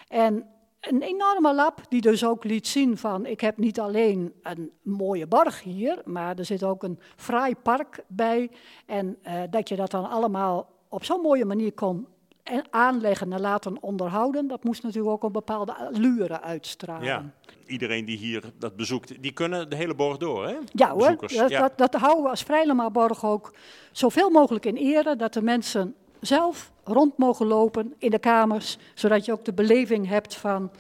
En 0.08 0.46
een 0.82 1.02
enorme 1.02 1.54
lab 1.54 1.82
die 1.90 2.02
dus 2.02 2.26
ook 2.26 2.44
liet 2.44 2.68
zien 2.68 2.98
van 2.98 3.26
ik 3.26 3.42
heb 3.42 3.58
niet 3.58 3.80
alleen 3.80 4.34
een 4.42 4.72
mooie 4.82 5.28
borg 5.28 5.64
hier, 5.64 6.02
maar 6.06 6.38
er 6.38 6.46
zit 6.46 6.64
ook 6.64 6.84
een 6.84 7.00
fraai 7.16 7.56
park 7.56 8.04
bij. 8.08 8.52
En 8.86 9.18
eh, 9.22 9.42
dat 9.50 9.70
je 9.70 9.76
dat 9.76 9.92
dan 9.92 10.10
allemaal 10.10 10.70
op 10.90 11.04
zo'n 11.04 11.22
mooie 11.22 11.46
manier 11.46 11.74
kon 11.74 12.08
en 12.48 12.64
aanleggen 12.70 13.34
en 13.34 13.42
laten 13.42 13.82
onderhouden, 13.82 14.48
dat 14.48 14.64
moest 14.64 14.84
natuurlijk 14.84 15.14
ook 15.14 15.24
een 15.24 15.32
bepaalde 15.32 15.74
allure 15.74 16.42
uitstralen. 16.42 17.06
Ja, 17.06 17.24
iedereen 17.66 18.06
die 18.06 18.18
hier 18.18 18.44
dat 18.60 18.76
bezoekt, 18.76 19.22
die 19.22 19.32
kunnen 19.32 19.70
de 19.70 19.76
hele 19.76 19.96
borg 19.96 20.18
door, 20.18 20.48
hè? 20.48 20.56
Ja 20.72 20.90
hoor, 20.90 21.00
Bezoekers, 21.00 21.36
dat, 21.36 21.50
ja. 21.50 21.60
Dat, 21.60 21.78
dat 21.78 22.02
houden 22.02 22.24
we 22.24 22.30
als 22.30 22.44
Vrijlemaborg 22.44 23.26
ook 23.26 23.54
zoveel 23.92 24.30
mogelijk 24.30 24.66
in 24.66 24.76
ere, 24.76 25.16
dat 25.16 25.34
de 25.34 25.42
mensen 25.42 25.96
zelf 26.20 26.72
rond 26.84 27.18
mogen 27.18 27.46
lopen 27.46 27.94
in 27.98 28.10
de 28.10 28.20
kamers, 28.20 28.78
zodat 28.94 29.26
je 29.26 29.32
ook 29.32 29.46
de 29.46 29.54
beleving 29.54 30.08
hebt 30.08 30.36
van, 30.36 30.72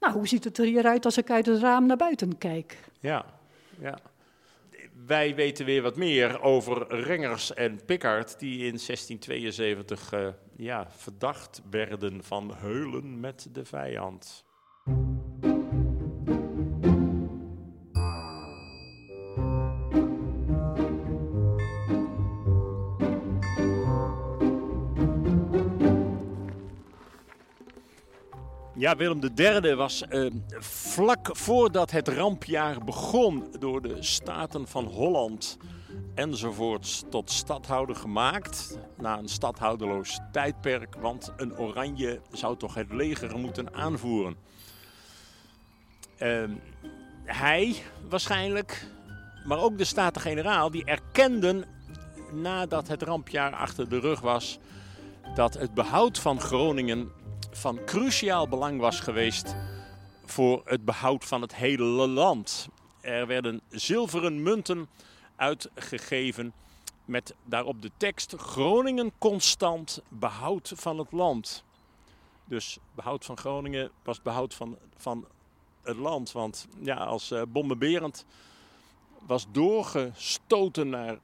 nou 0.00 0.12
hoe 0.12 0.28
ziet 0.28 0.44
het 0.44 0.58
er 0.58 0.64
hier 0.64 0.86
uit 0.86 1.04
als 1.04 1.16
ik 1.16 1.30
uit 1.30 1.46
het 1.46 1.60
raam 1.60 1.86
naar 1.86 1.96
buiten 1.96 2.38
kijk. 2.38 2.78
Ja, 3.00 3.24
ja. 3.80 3.98
Wij 5.06 5.34
weten 5.34 5.64
weer 5.64 5.82
wat 5.82 5.96
meer 5.96 6.42
over 6.42 7.02
Rengers 7.02 7.54
en 7.54 7.84
Pickard, 7.84 8.38
die 8.38 8.58
in 8.58 8.78
1672 8.86 10.12
eh, 10.12 10.28
ja, 10.56 10.86
verdacht 10.90 11.62
werden 11.70 12.24
van 12.24 12.54
heulen 12.54 13.20
met 13.20 13.48
de 13.52 13.64
vijand. 13.64 14.44
Ja, 28.76 28.96
Willem 28.96 29.20
III 29.36 29.74
was 29.74 30.08
eh, 30.08 30.26
vlak 30.58 31.36
voordat 31.36 31.90
het 31.90 32.08
rampjaar 32.08 32.84
begon 32.84 33.46
door 33.58 33.82
de 33.82 34.02
Staten 34.02 34.68
van 34.68 34.84
Holland 34.84 35.56
enzovoorts 36.14 37.04
tot 37.10 37.30
stadhouder 37.30 37.96
gemaakt. 37.96 38.78
Na 38.96 39.18
een 39.18 39.28
stadhouderloos 39.28 40.20
tijdperk, 40.32 40.94
want 40.94 41.32
een 41.36 41.58
oranje 41.58 42.20
zou 42.32 42.56
toch 42.56 42.74
het 42.74 42.92
leger 42.92 43.38
moeten 43.38 43.74
aanvoeren. 43.74 44.36
Ehm, 46.18 46.50
hij 47.24 47.76
waarschijnlijk, 48.08 48.86
maar 49.44 49.58
ook 49.58 49.78
de 49.78 49.84
Staten-Generaal, 49.84 50.70
die 50.70 50.84
erkenden 50.84 51.64
nadat 52.32 52.88
het 52.88 53.02
rampjaar 53.02 53.52
achter 53.52 53.88
de 53.88 54.00
rug 54.00 54.20
was 54.20 54.58
dat 55.34 55.54
het 55.54 55.74
behoud 55.74 56.18
van 56.18 56.40
Groningen 56.40 57.10
van 57.54 57.84
cruciaal 57.84 58.48
belang 58.48 58.80
was 58.80 59.00
geweest 59.00 59.54
voor 60.24 60.62
het 60.64 60.84
behoud 60.84 61.24
van 61.24 61.42
het 61.42 61.54
hele 61.54 61.84
land. 62.08 62.68
Er 63.00 63.26
werden 63.26 63.60
zilveren 63.68 64.42
munten 64.42 64.88
uitgegeven 65.36 66.52
met 67.04 67.34
daarop 67.44 67.82
de 67.82 67.90
tekst 67.96 68.34
Groningen 68.36 69.12
constant 69.18 70.02
behoud 70.08 70.72
van 70.76 70.98
het 70.98 71.12
land. 71.12 71.64
Dus 72.44 72.78
behoud 72.94 73.24
van 73.24 73.36
Groningen 73.36 73.90
was 74.02 74.22
behoud 74.22 74.54
van, 74.54 74.78
van 74.96 75.26
het 75.82 75.96
land. 75.96 76.32
Want 76.32 76.66
ja, 76.80 76.96
als 76.96 77.30
eh 77.30 77.42
Bomme 77.48 77.76
Berend 77.76 78.24
was 79.26 79.46
doorgestoten 79.50 80.88
naar 80.88 81.18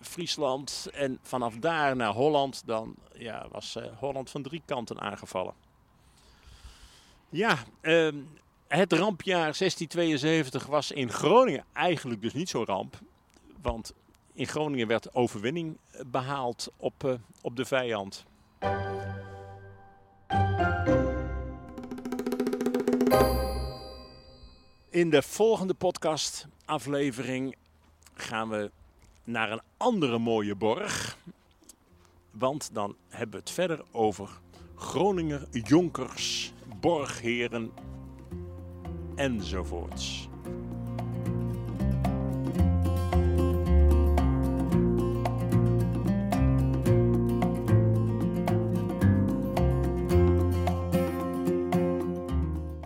Friesland 0.00 0.88
en 0.92 1.18
vanaf 1.22 1.54
daar 1.54 1.96
naar 1.96 2.12
Holland, 2.12 2.62
dan 2.66 2.94
ja, 3.14 3.46
was 3.52 3.76
eh, 3.76 3.84
Holland 3.98 4.30
van 4.30 4.42
drie 4.42 4.62
kanten 4.64 5.00
aangevallen. 5.00 5.54
Ja, 7.28 7.58
ehm, 7.80 8.16
het 8.68 8.92
rampjaar 8.92 9.54
1672 9.54 10.66
was 10.66 10.90
in 10.90 11.10
Groningen 11.10 11.64
eigenlijk 11.72 12.22
dus 12.22 12.32
niet 12.32 12.48
zo'n 12.48 12.64
ramp. 12.64 12.98
Want 13.62 13.92
in 14.32 14.46
Groningen 14.46 14.86
werd 14.86 15.14
overwinning 15.14 15.78
eh, 15.90 16.00
behaald 16.06 16.68
op, 16.76 17.04
eh, 17.04 17.12
op 17.40 17.56
de 17.56 17.64
vijand. 17.64 18.24
In 24.90 25.10
de 25.10 25.22
volgende 25.22 25.74
podcast 25.74 26.46
aflevering 26.64 27.56
gaan 28.14 28.48
we 28.48 28.70
naar 29.30 29.52
een 29.52 29.62
andere 29.76 30.18
mooie 30.18 30.54
borg. 30.54 31.18
Want 32.30 32.70
dan 32.72 32.96
hebben 33.08 33.30
we 33.30 33.40
het 33.40 33.50
verder 33.50 33.84
over 33.90 34.28
Groninger 34.74 35.46
jonkers, 35.50 36.52
borgheren 36.80 37.70
enzovoorts. 39.14 40.28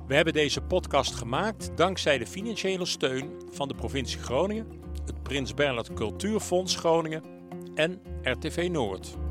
We 0.07 0.15
hebben 0.15 0.43
deze 0.43 0.61
podcast 0.61 1.15
gemaakt 1.15 1.71
dankzij 1.77 2.19
de 2.19 2.27
financiële 2.27 2.85
steun 2.85 3.31
van 3.51 3.69
de 3.69 3.75
provincie 3.75 4.19
Groningen, 4.19 4.84
Prins 5.25 5.55
Bernhard 5.55 5.95
Cultuurfonds 5.95 6.77
Groningen 6.77 7.23
en 7.75 8.01
RTV 8.25 8.69
Noord. 8.71 9.24